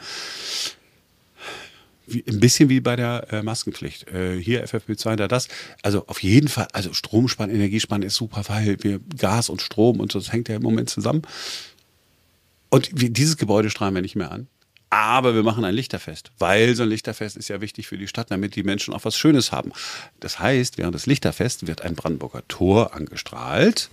Wie, 2.07 2.25
ein 2.27 2.41
bisschen 2.41 2.69
wie 2.69 2.81
bei 2.81 2.97
der 2.97 3.27
äh, 3.31 3.43
Maskenpflicht. 3.43 4.09
Äh, 4.09 4.41
hier 4.41 4.67
FFP2, 4.67 5.17
da 5.17 5.29
das. 5.29 5.49
Also 5.83 6.07
auf 6.07 6.23
jeden 6.23 6.49
Fall, 6.49 6.69
also 6.73 6.93
Stromsparen, 6.93 7.55
Energiesparen 7.55 8.03
ist 8.03 8.17
super, 8.17 8.43
weil 8.49 8.83
wir 8.83 9.01
Gas 9.17 9.49
und 9.49 9.63
Strom 9.63 10.01
und 10.01 10.11
so, 10.11 10.19
das 10.19 10.33
hängt 10.33 10.49
ja 10.49 10.57
im 10.57 10.63
Moment 10.63 10.91
zusammen. 10.91 11.23
Und 12.71 12.91
dieses 12.93 13.37
Gebäude 13.37 13.71
strahlen 13.71 13.95
wir 13.95 14.03
nicht 14.03 14.17
mehr 14.17 14.31
an. 14.31 14.49
Aber 14.93 15.37
wir 15.37 15.45
machen 15.45 15.65
ein 15.65 15.75
Lichterfest, 15.75 16.33
weil 16.39 16.75
so 16.75 16.83
ein 16.83 16.89
Lichterfest 16.89 17.37
ist 17.37 17.49
ja 17.49 17.61
wichtig 17.61 17.87
für 17.87 17.97
die 17.97 18.09
Stadt, 18.09 18.33
damit 18.33 18.57
die 18.57 18.65
Menschen 18.65 18.93
auch 18.93 19.05
was 19.05 19.17
Schönes 19.17 19.53
haben. 19.53 19.73
Das 20.19 20.41
heißt, 20.41 20.79
während 20.79 20.97
des 20.97 21.07
Lichterfests 21.07 21.69
wird 21.69 21.83
ein 21.83 21.95
Brandenburger 21.95 22.43
Tor 22.49 22.93
angestrahlt, 22.93 23.89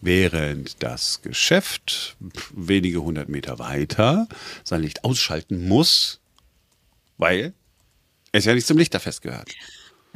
während 0.00 0.82
das 0.82 1.22
Geschäft 1.22 2.16
wenige 2.52 3.02
hundert 3.02 3.28
Meter 3.28 3.60
weiter 3.60 4.26
sein 4.64 4.82
Licht 4.82 5.04
ausschalten 5.04 5.68
muss, 5.68 6.18
weil 7.18 7.54
es 8.32 8.44
ja 8.46 8.54
nicht 8.54 8.66
zum 8.66 8.78
Lichterfest 8.78 9.22
gehört. 9.22 9.52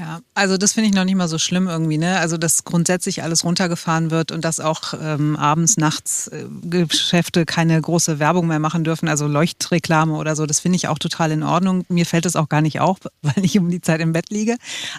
Ja, 0.01 0.21
also 0.33 0.57
das 0.57 0.73
finde 0.73 0.89
ich 0.89 0.95
noch 0.95 1.05
nicht 1.05 1.17
mal 1.17 1.29
so 1.29 1.37
schlimm 1.37 1.69
irgendwie, 1.69 1.99
ne? 1.99 2.21
Also 2.21 2.39
dass 2.39 2.65
grundsätzlich 2.65 3.23
alles 3.23 3.45
runtergefahren 3.45 4.11
wird 4.11 4.33
und 4.33 4.47
dass 4.47 4.59
auch 4.59 4.95
ähm, 4.99 5.37
abends, 5.37 5.77
nachts 5.77 6.29
äh, 6.29 6.47
Geschäfte 6.63 7.45
keine 7.45 7.79
große 7.79 8.19
Werbung 8.19 8.47
mehr 8.47 8.61
machen 8.61 8.83
dürfen, 8.83 9.11
also 9.11 9.27
Leuchtreklame 9.27 10.15
oder 10.15 10.37
so, 10.37 10.47
das 10.47 10.59
finde 10.59 10.77
ich 10.77 10.89
auch 10.89 10.99
total 10.99 11.33
in 11.33 11.43
Ordnung. 11.43 11.85
Mir 11.91 12.07
fällt 12.07 12.25
es 12.25 12.35
auch 12.35 12.49
gar 12.49 12.63
nicht 12.63 12.81
auf, 12.81 12.97
weil 13.23 13.45
ich 13.45 13.59
um 13.59 13.69
die 13.69 13.83
Zeit 13.83 14.01
im 14.01 14.15
Bett 14.15 14.31
liege. 14.31 14.57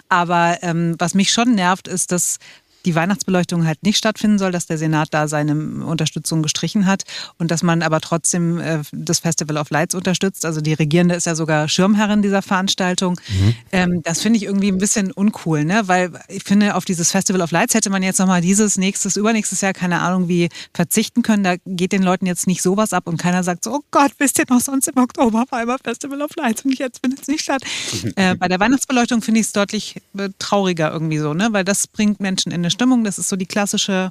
Aber 0.08 0.58
ähm, 0.62 0.94
was 1.00 1.14
mich 1.14 1.32
schon 1.32 1.56
nervt, 1.56 1.88
ist, 1.88 2.12
dass 2.12 2.38
die 2.84 2.94
Weihnachtsbeleuchtung 2.94 3.66
halt 3.66 3.82
nicht 3.82 3.96
stattfinden 3.96 4.38
soll, 4.38 4.52
dass 4.52 4.66
der 4.66 4.78
Senat 4.78 5.08
da 5.12 5.28
seine 5.28 5.54
Unterstützung 5.84 6.42
gestrichen 6.42 6.86
hat 6.86 7.04
und 7.38 7.50
dass 7.50 7.62
man 7.62 7.82
aber 7.82 8.00
trotzdem 8.00 8.58
äh, 8.58 8.80
das 8.92 9.20
Festival 9.20 9.56
of 9.56 9.70
Lights 9.70 9.94
unterstützt. 9.94 10.44
Also 10.44 10.60
die 10.60 10.74
Regierende 10.74 11.14
ist 11.14 11.26
ja 11.26 11.34
sogar 11.34 11.68
Schirmherrin 11.68 12.22
dieser 12.22 12.42
Veranstaltung. 12.42 13.20
Mhm. 13.28 13.54
Ähm, 13.72 14.02
das 14.02 14.20
finde 14.20 14.38
ich 14.38 14.44
irgendwie 14.44 14.68
ein 14.68 14.78
bisschen 14.78 15.12
uncool, 15.12 15.64
ne? 15.64 15.82
weil 15.86 16.12
ich 16.28 16.44
finde, 16.44 16.74
auf 16.74 16.84
dieses 16.84 17.10
Festival 17.10 17.40
of 17.40 17.50
Lights 17.50 17.74
hätte 17.74 17.90
man 17.90 18.02
jetzt 18.02 18.18
nochmal 18.18 18.40
dieses, 18.40 18.78
nächstes, 18.78 19.16
übernächstes 19.16 19.60
Jahr, 19.60 19.72
keine 19.72 20.00
Ahnung, 20.00 20.28
wie 20.28 20.48
verzichten 20.74 21.22
können. 21.22 21.44
Da 21.44 21.54
geht 21.66 21.92
den 21.92 22.02
Leuten 22.02 22.26
jetzt 22.26 22.46
nicht 22.46 22.62
sowas 22.62 22.92
ab 22.92 23.06
und 23.06 23.16
keiner 23.16 23.44
sagt 23.44 23.64
so, 23.64 23.72
oh 23.72 23.80
Gott, 23.90 24.12
wisst 24.18 24.38
ihr 24.38 24.44
noch, 24.48 24.60
sonst 24.60 24.88
im 24.88 24.96
Oktober 24.96 25.44
war 25.50 25.62
immer 25.62 25.78
Festival 25.78 26.22
of 26.22 26.34
Lights 26.36 26.64
und 26.64 26.78
jetzt 26.78 27.00
findet 27.00 27.22
es 27.22 27.28
nicht 27.28 27.42
statt. 27.42 27.62
äh, 28.16 28.34
bei 28.34 28.48
der 28.48 28.60
Weihnachtsbeleuchtung 28.60 29.22
finde 29.22 29.40
ich 29.40 29.46
es 29.46 29.52
deutlich 29.52 29.96
äh, 30.18 30.28
trauriger 30.38 30.92
irgendwie 30.92 31.18
so, 31.18 31.34
ne? 31.34 31.48
weil 31.52 31.64
das 31.64 31.86
bringt 31.86 32.20
Menschen 32.20 32.52
in 32.52 32.60
eine 32.60 32.70
Stimmung. 32.72 33.04
Das 33.04 33.18
ist 33.18 33.28
so 33.28 33.36
die 33.36 33.46
klassische 33.46 34.10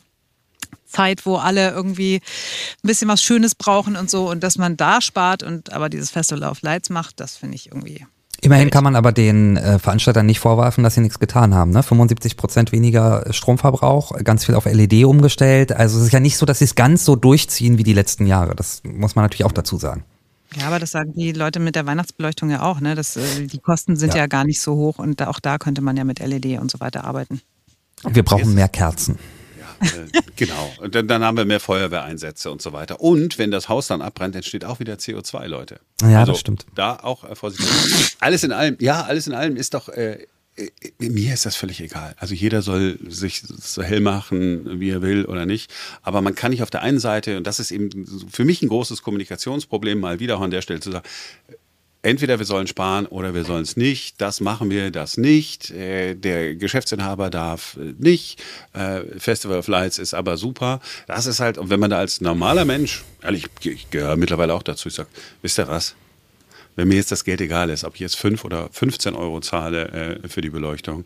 Zeit, 0.85 1.25
wo 1.25 1.37
alle 1.37 1.71
irgendwie 1.71 2.15
ein 2.15 2.87
bisschen 2.87 3.07
was 3.07 3.21
Schönes 3.21 3.55
brauchen 3.55 3.95
und 3.95 4.09
so 4.09 4.29
und 4.29 4.41
dass 4.43 4.57
man 4.57 4.77
da 4.77 5.01
spart 5.01 5.43
und 5.43 5.73
aber 5.73 5.89
dieses 5.89 6.11
Festival 6.11 6.49
of 6.49 6.61
Lights 6.61 6.89
macht, 6.89 7.19
das 7.19 7.37
finde 7.37 7.55
ich 7.55 7.67
irgendwie. 7.67 8.05
Immerhin 8.43 8.71
kann 8.71 8.83
man 8.83 8.95
aber 8.95 9.11
den 9.11 9.55
äh, 9.57 9.77
Veranstaltern 9.77 10.25
nicht 10.25 10.39
vorwerfen, 10.39 10.83
dass 10.83 10.95
sie 10.95 11.01
nichts 11.01 11.19
getan 11.19 11.53
haben. 11.53 11.69
Ne? 11.71 11.83
75 11.83 12.37
Prozent 12.37 12.71
weniger 12.71 13.23
Stromverbrauch, 13.31 14.13
ganz 14.23 14.45
viel 14.45 14.55
auf 14.55 14.65
LED 14.65 15.05
umgestellt. 15.05 15.71
Also 15.71 15.99
es 15.99 16.05
ist 16.05 16.11
ja 16.11 16.19
nicht 16.19 16.37
so, 16.37 16.47
dass 16.47 16.57
sie 16.57 16.65
es 16.65 16.73
ganz 16.73 17.05
so 17.05 17.15
durchziehen 17.15 17.77
wie 17.77 17.83
die 17.83 17.93
letzten 17.93 18.25
Jahre. 18.25 18.55
Das 18.55 18.81
muss 18.83 19.15
man 19.15 19.25
natürlich 19.25 19.45
auch 19.45 19.51
dazu 19.51 19.77
sagen. 19.77 20.05
Ja, 20.55 20.67
aber 20.67 20.79
das 20.79 20.89
sagen 20.89 21.13
die 21.13 21.33
Leute 21.33 21.59
mit 21.59 21.75
der 21.75 21.85
Weihnachtsbeleuchtung 21.85 22.49
ja 22.49 22.63
auch. 22.63 22.79
Ne? 22.81 22.95
Das, 22.95 23.15
äh, 23.15 23.45
die 23.45 23.59
Kosten 23.59 23.95
sind 23.95 24.15
ja. 24.15 24.21
ja 24.21 24.27
gar 24.27 24.43
nicht 24.43 24.59
so 24.59 24.75
hoch 24.75 24.97
und 24.97 25.21
auch 25.21 25.39
da 25.39 25.59
könnte 25.59 25.81
man 25.81 25.95
ja 25.95 26.03
mit 26.03 26.17
LED 26.19 26.59
und 26.59 26.71
so 26.71 26.79
weiter 26.79 27.03
arbeiten. 27.03 27.41
Wir 28.09 28.23
brauchen 28.23 28.53
mehr 28.53 28.69
Kerzen. 28.69 29.17
Ja, 29.59 29.87
äh, 29.87 30.21
genau. 30.35 30.73
Und 30.79 30.95
dann, 30.95 31.07
dann, 31.07 31.23
haben 31.23 31.37
wir 31.37 31.45
mehr 31.45 31.59
Feuerwehreinsätze 31.59 32.51
und 32.51 32.61
so 32.61 32.73
weiter. 32.73 33.01
Und 33.01 33.37
wenn 33.37 33.51
das 33.51 33.69
Haus 33.69 33.87
dann 33.87 34.01
abbrennt, 34.01 34.35
entsteht 34.35 34.65
auch 34.65 34.79
wieder 34.79 34.95
CO2, 34.95 35.47
Leute. 35.47 35.79
Ja, 36.01 36.19
also, 36.19 36.33
das 36.33 36.39
stimmt. 36.39 36.65
Da 36.75 36.97
auch 36.97 37.23
äh, 37.23 37.35
vorsichtig. 37.35 38.17
Alles 38.19 38.43
in 38.43 38.51
allem, 38.51 38.77
ja, 38.79 39.03
alles 39.03 39.27
in 39.27 39.33
allem 39.33 39.55
ist 39.55 39.73
doch, 39.73 39.89
äh, 39.89 40.25
mir 40.99 41.33
ist 41.33 41.45
das 41.45 41.55
völlig 41.55 41.81
egal. 41.81 42.13
Also 42.17 42.35
jeder 42.35 42.61
soll 42.61 42.99
sich 43.07 43.41
so 43.41 43.81
hell 43.81 44.01
machen, 44.01 44.79
wie 44.79 44.89
er 44.89 45.01
will 45.01 45.25
oder 45.25 45.45
nicht. 45.45 45.71
Aber 46.01 46.21
man 46.21 46.35
kann 46.35 46.51
nicht 46.51 46.61
auf 46.61 46.69
der 46.69 46.81
einen 46.81 46.99
Seite, 46.99 47.37
und 47.37 47.47
das 47.47 47.59
ist 47.59 47.71
eben 47.71 48.27
für 48.29 48.43
mich 48.43 48.61
ein 48.61 48.67
großes 48.67 49.01
Kommunikationsproblem, 49.01 49.99
mal 49.99 50.19
wieder 50.19 50.37
auch 50.37 50.41
an 50.41 50.51
der 50.51 50.61
Stelle 50.61 50.81
zu 50.81 50.91
sagen, 50.91 51.07
entweder 52.01 52.39
wir 52.39 52.45
sollen 52.45 52.67
sparen 52.67 53.05
oder 53.05 53.33
wir 53.33 53.43
sollen 53.43 53.63
es 53.63 53.77
nicht. 53.77 54.19
Das 54.21 54.39
machen 54.39 54.69
wir, 54.69 54.91
das 54.91 55.17
nicht. 55.17 55.71
Äh, 55.71 56.15
der 56.15 56.55
Geschäftsinhaber 56.55 57.29
darf 57.29 57.77
äh, 57.77 57.93
nicht. 57.97 58.41
Äh, 58.73 59.01
Festival 59.19 59.57
of 59.57 59.67
Lights 59.67 59.97
ist 59.97 60.13
aber 60.13 60.37
super. 60.37 60.79
Das 61.07 61.25
ist 61.25 61.39
halt, 61.39 61.57
und 61.57 61.69
wenn 61.69 61.79
man 61.79 61.89
da 61.89 61.97
als 61.97 62.21
normaler 62.21 62.65
Mensch, 62.65 63.03
ehrlich, 63.21 63.47
ich 63.63 63.89
gehöre 63.89 64.15
mittlerweile 64.15 64.53
auch 64.53 64.63
dazu, 64.63 64.89
ich 64.89 64.95
sage, 64.95 65.09
wisst 65.41 65.59
ihr 65.59 65.67
was? 65.67 65.95
Wenn 66.75 66.87
mir 66.87 66.95
jetzt 66.95 67.11
das 67.11 67.25
Geld 67.25 67.41
egal 67.41 67.69
ist, 67.69 67.83
ob 67.83 67.95
ich 67.95 67.99
jetzt 67.99 68.15
5 68.15 68.45
oder 68.45 68.69
15 68.71 69.13
Euro 69.13 69.41
zahle 69.41 70.21
für 70.29 70.39
die 70.39 70.49
Beleuchtung, 70.49 71.03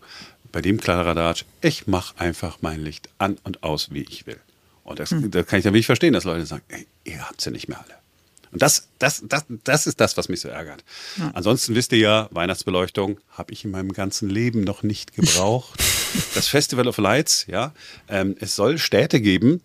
bei 0.51 0.61
dem 0.61 0.79
Kladderadatsch, 0.79 1.43
ich 1.61 1.87
mache 1.87 2.17
einfach 2.19 2.59
mein 2.61 2.83
Licht 2.83 3.09
an 3.17 3.37
und 3.43 3.63
aus, 3.63 3.91
wie 3.91 4.05
ich 4.07 4.27
will. 4.27 4.39
Und 4.85 4.99
das, 4.99 5.09
hm. 5.09 5.31
das 5.31 5.47
kann 5.47 5.57
ich 5.57 5.63
dann 5.63 5.73
wirklich 5.73 5.87
verstehen, 5.87 6.13
dass 6.13 6.23
Leute 6.23 6.45
sagen, 6.45 6.63
ey, 6.69 6.85
ihr 7.03 7.27
habt 7.27 7.41
sie 7.41 7.49
nicht 7.49 7.67
mehr 7.67 7.79
alle. 7.79 8.04
Und 8.55 8.61
das, 8.61 8.87
das, 8.99 9.21
das, 9.27 9.43
das 9.65 9.85
ist 9.85 9.99
das, 9.99 10.15
was 10.15 10.29
mich 10.29 10.39
so 10.39 10.47
ärgert. 10.47 10.85
Ja. 11.17 11.29
Ansonsten 11.33 11.75
wisst 11.75 11.91
ihr 11.91 11.97
ja, 11.97 12.29
Weihnachtsbeleuchtung 12.31 13.19
habe 13.31 13.51
ich 13.51 13.65
in 13.65 13.71
meinem 13.71 13.91
ganzen 13.91 14.29
Leben 14.29 14.61
noch 14.61 14.81
nicht 14.81 15.13
gebraucht. 15.13 15.77
das 16.35 16.47
Festival 16.47 16.87
of 16.87 16.97
Lights, 16.97 17.47
ja, 17.49 17.73
ähm, 18.07 18.37
es 18.39 18.55
soll 18.55 18.77
Städte 18.77 19.19
geben, 19.19 19.61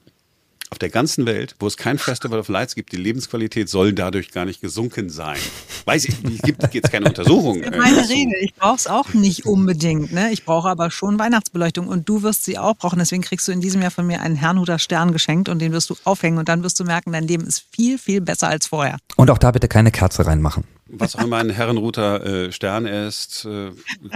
auf 0.71 0.79
der 0.79 0.89
ganzen 0.89 1.27
Welt, 1.27 1.57
wo 1.59 1.67
es 1.67 1.77
kein 1.77 1.99
Festival 1.99 2.39
of 2.39 2.49
Lights 2.49 2.77
gibt, 2.77 2.93
die 2.93 2.97
Lebensqualität 2.97 3.69
soll 3.69 3.93
dadurch 3.93 4.31
gar 4.31 4.45
nicht 4.45 4.61
gesunken 4.61 5.11
sein. 5.11 5.39
Weiß 5.85 6.05
ich, 6.05 6.15
es 6.25 6.43
gibt 6.43 6.73
jetzt 6.73 6.93
keine 6.93 7.07
Untersuchungen. 7.07 7.63
Das 7.63 7.73
ist 7.73 7.79
meine 7.79 8.09
Regel. 8.09 8.35
Ich 8.41 8.55
brauche 8.55 8.77
es 8.77 8.87
auch 8.87 9.13
nicht 9.13 9.47
unbedingt. 9.47 10.13
Ne? 10.13 10.31
Ich 10.31 10.45
brauche 10.45 10.69
aber 10.69 10.93
schon 10.93 11.19
Weihnachtsbeleuchtung 11.19 11.89
und 11.89 12.09
du 12.09 12.23
wirst 12.23 12.45
sie 12.45 12.57
auch 12.57 12.77
brauchen. 12.77 13.01
Deswegen 13.01 13.23
kriegst 13.23 13.49
du 13.49 13.53
in 13.53 13.61
diesem 13.61 13.83
Jahr 13.83 13.91
von 13.91 14.07
mir 14.07 14.21
einen 14.21 14.37
Herrnhuter 14.37 14.79
Stern 14.79 15.13
geschenkt 15.13 15.49
und 15.49 15.59
den 15.59 15.73
wirst 15.73 15.91
du 15.91 15.97
aufhängen 16.05 16.39
und 16.39 16.49
dann 16.49 16.63
wirst 16.63 16.79
du 16.79 16.85
merken, 16.85 17.13
dein 17.13 17.27
Leben 17.27 17.47
ist 17.47 17.65
viel, 17.73 17.99
viel 17.99 18.21
besser 18.21 18.49
als 18.49 18.69
vorher. 18.69 18.99
Und 19.17 19.29
auch 19.31 19.39
da 19.39 19.51
bitte 19.51 19.67
keine 19.67 19.91
Kerze 19.91 20.25
reinmachen. 20.25 20.65
Was 20.87 21.17
auch 21.17 21.25
immer 21.25 21.39
ein 21.39 21.51
Herrenruter 21.51 22.25
äh, 22.25 22.53
Stern 22.53 22.87
ist, 22.87 23.45
äh, 23.45 23.71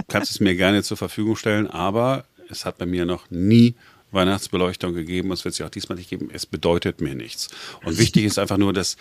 kannst 0.07 0.31
es 0.31 0.39
mir 0.39 0.55
gerne 0.55 0.83
zur 0.83 0.97
Verfügung 0.97 1.35
stellen, 1.35 1.67
aber 1.67 2.25
es 2.49 2.65
hat 2.65 2.77
bei 2.77 2.85
mir 2.85 3.05
noch 3.05 3.29
nie 3.29 3.75
Weihnachtsbeleuchtung 4.15 4.93
gegeben 4.93 5.29
und 5.29 5.35
es 5.35 5.45
wird 5.45 5.53
sie 5.55 5.63
auch 5.63 5.69
diesmal 5.69 5.97
nicht 5.97 6.09
geben. 6.09 6.29
Es 6.33 6.45
bedeutet 6.45 7.01
mir 7.01 7.13
nichts. 7.13 7.49
Und 7.83 7.97
wichtig 7.97 8.25
ist 8.25 8.39
einfach 8.39 8.57
nur, 8.57 8.73
dass 8.73 8.97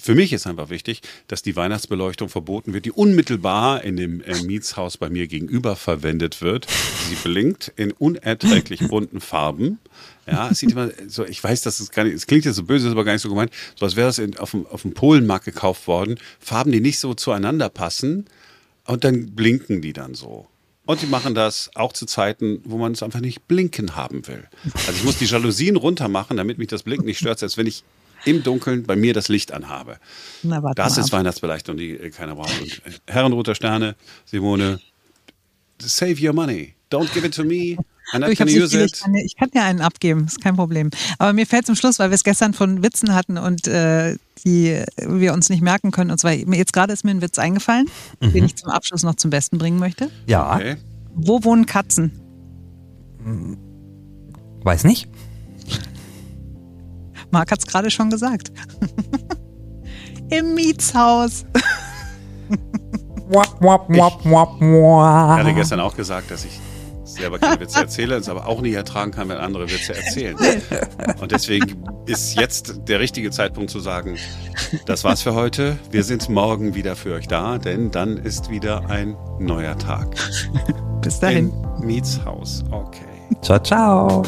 für 0.00 0.14
mich 0.14 0.32
ist 0.32 0.46
einfach 0.46 0.70
wichtig, 0.70 1.00
dass 1.26 1.42
die 1.42 1.56
Weihnachtsbeleuchtung 1.56 2.28
verboten 2.28 2.72
wird, 2.72 2.84
die 2.84 2.92
unmittelbar 2.92 3.82
in 3.82 3.96
dem 3.96 4.20
äh, 4.20 4.42
Mietshaus 4.42 4.96
bei 4.96 5.10
mir 5.10 5.26
gegenüber 5.26 5.74
verwendet 5.74 6.40
wird. 6.40 6.68
Sie 7.08 7.16
blinkt 7.16 7.72
in 7.76 7.90
unerträglich 7.92 8.86
bunten 8.86 9.20
Farben. 9.20 9.78
Ja, 10.26 10.50
es 10.50 10.60
sieht 10.60 10.70
immer 10.70 10.90
so, 11.08 11.24
ich 11.24 11.42
weiß, 11.42 11.62
dass 11.62 11.80
es 11.80 11.90
gar 11.90 12.04
nicht, 12.04 12.14
es 12.14 12.26
klingt 12.26 12.44
jetzt 12.44 12.56
so 12.56 12.62
böse, 12.62 12.86
ist 12.86 12.92
aber 12.92 13.04
gar 13.04 13.14
nicht 13.14 13.22
so 13.22 13.28
gemeint, 13.28 13.52
so 13.74 13.84
als 13.84 13.96
wäre 13.96 14.06
das 14.06 14.18
in, 14.18 14.36
auf, 14.38 14.52
dem, 14.52 14.66
auf 14.66 14.82
dem 14.82 14.94
Polenmarkt 14.94 15.44
gekauft 15.44 15.88
worden. 15.88 16.18
Farben, 16.38 16.70
die 16.70 16.80
nicht 16.80 17.00
so 17.00 17.14
zueinander 17.14 17.68
passen 17.68 18.26
und 18.86 19.04
dann 19.04 19.34
blinken 19.34 19.82
die 19.82 19.92
dann 19.92 20.14
so. 20.14 20.46
Und 20.90 21.00
die 21.02 21.06
machen 21.06 21.36
das 21.36 21.70
auch 21.76 21.92
zu 21.92 22.04
Zeiten, 22.04 22.62
wo 22.64 22.76
man 22.76 22.90
es 22.90 23.04
einfach 23.04 23.20
nicht 23.20 23.46
blinken 23.46 23.94
haben 23.94 24.26
will. 24.26 24.48
Also 24.74 24.90
ich 24.90 25.04
muss 25.04 25.18
die 25.18 25.24
Jalousien 25.24 25.76
runter 25.76 26.08
machen, 26.08 26.36
damit 26.36 26.58
mich 26.58 26.66
das 26.66 26.82
Blinken 26.82 27.06
nicht 27.06 27.18
stört, 27.18 27.40
als 27.44 27.56
wenn 27.56 27.68
ich 27.68 27.84
im 28.24 28.42
Dunkeln 28.42 28.82
bei 28.82 28.96
mir 28.96 29.14
das 29.14 29.28
Licht 29.28 29.52
anhabe. 29.52 29.98
Na, 30.42 30.60
das 30.74 30.98
ist 30.98 31.12
Weihnachtsbeleuchtung, 31.12 31.76
die 31.76 31.92
äh, 31.92 32.10
keiner 32.10 32.34
braucht. 32.34 32.60
Und 32.60 32.72
äh, 32.84 32.90
Herrenroter 33.06 33.54
Sterne, 33.54 33.94
Simone, 34.24 34.80
save 35.78 36.16
your 36.20 36.32
money. 36.32 36.74
Don't 36.90 37.14
give 37.14 37.24
it 37.24 37.36
to 37.36 37.44
me. 37.44 37.76
Not 38.12 38.30
ich, 38.30 38.40
use 38.40 38.76
it. 38.76 38.92
Ich, 38.92 39.00
kann, 39.00 39.14
ich 39.14 39.36
kann 39.36 39.50
dir 39.52 39.62
einen 39.62 39.82
abgeben, 39.82 40.24
ist 40.24 40.40
kein 40.40 40.56
Problem. 40.56 40.90
Aber 41.18 41.32
mir 41.32 41.46
fällt 41.46 41.66
zum 41.66 41.76
Schluss, 41.76 42.00
weil 42.00 42.10
wir 42.10 42.16
es 42.16 42.24
gestern 42.24 42.52
von 42.52 42.82
Witzen 42.82 43.14
hatten 43.14 43.38
und 43.38 43.68
äh, 43.68 44.16
die 44.44 44.82
wir 44.96 45.32
uns 45.32 45.48
nicht 45.48 45.62
merken 45.62 45.90
können. 45.90 46.10
Und 46.10 46.18
zwar, 46.18 46.32
jetzt 46.32 46.72
gerade 46.72 46.92
ist 46.92 47.04
mir 47.04 47.12
ein 47.12 47.22
Witz 47.22 47.38
eingefallen, 47.38 47.86
mhm. 48.20 48.32
den 48.32 48.44
ich 48.44 48.56
zum 48.56 48.70
Abschluss 48.70 49.02
noch 49.02 49.14
zum 49.14 49.30
Besten 49.30 49.58
bringen 49.58 49.78
möchte. 49.78 50.10
Ja. 50.26 50.56
Okay. 50.56 50.76
Wo 51.14 51.42
wohnen 51.44 51.66
Katzen? 51.66 52.12
Weiß 54.62 54.84
nicht. 54.84 55.08
Marc 57.30 57.50
hat 57.52 57.60
es 57.60 57.66
gerade 57.66 57.90
schon 57.90 58.10
gesagt. 58.10 58.52
Im 60.30 60.54
Mietshaus. 60.54 61.44
ich 65.34 65.44
hatte 65.44 65.54
gestern 65.54 65.80
auch 65.80 65.96
gesagt, 65.96 66.30
dass 66.30 66.44
ich 66.44 66.60
selber 67.20 67.38
keine 67.38 67.60
Witze 67.60 67.80
erzähle, 67.80 68.16
es 68.16 68.28
aber 68.28 68.46
auch 68.46 68.60
nicht 68.60 68.74
ertragen 68.74 69.10
kann, 69.10 69.28
wenn 69.28 69.36
andere 69.36 69.70
Witze 69.70 69.94
erzählen. 69.94 70.36
Und 71.20 71.32
deswegen 71.32 71.84
ist 72.06 72.34
jetzt 72.34 72.88
der 72.88 73.00
richtige 73.00 73.30
Zeitpunkt 73.30 73.70
zu 73.70 73.80
sagen, 73.80 74.16
das 74.86 75.04
war's 75.04 75.22
für 75.22 75.34
heute. 75.34 75.78
Wir 75.90 76.02
sind 76.02 76.28
morgen 76.28 76.74
wieder 76.74 76.96
für 76.96 77.14
euch 77.14 77.28
da, 77.28 77.58
denn 77.58 77.90
dann 77.90 78.16
ist 78.16 78.50
wieder 78.50 78.88
ein 78.88 79.16
neuer 79.38 79.78
Tag. 79.78 80.16
Bis 81.02 81.20
dahin. 81.20 81.52
In 81.80 81.86
Mietshaus. 81.86 82.64
Okay. 82.70 83.04
Ciao, 83.42 83.58
ciao. 83.58 84.22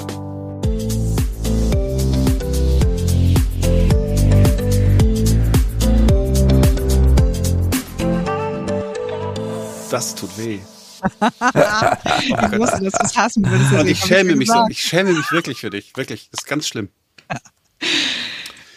Das 9.91 10.15
tut 10.15 10.39
weh 10.39 10.61
ich 11.23 12.59
wusste, 12.59 12.85
dass 12.85 12.93
du 12.93 13.05
es 13.05 13.17
hassen 13.17 13.45
würdest. 13.45 13.73
Und 13.73 13.89
ich 13.89 13.99
schäme 14.01 14.37
mich 14.37 14.49
so. 14.49 14.67
Ich 14.69 14.83
schäme 14.83 15.13
mich 15.13 15.31
wirklich 15.33 15.61
für 15.61 15.71
dich. 15.71 15.97
Wirklich. 15.97 16.29
Das 16.31 16.43
ist 16.43 16.47
ganz 16.47 16.67
schlimm. 16.67 16.89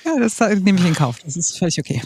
Ja, 0.05 0.19
das 0.19 0.39
nehme 0.39 0.79
ich 0.79 0.85
in 0.85 0.95
Kauf. 0.95 1.19
Das 1.23 1.35
ist 1.35 1.57
völlig 1.57 1.79
okay. 1.79 2.01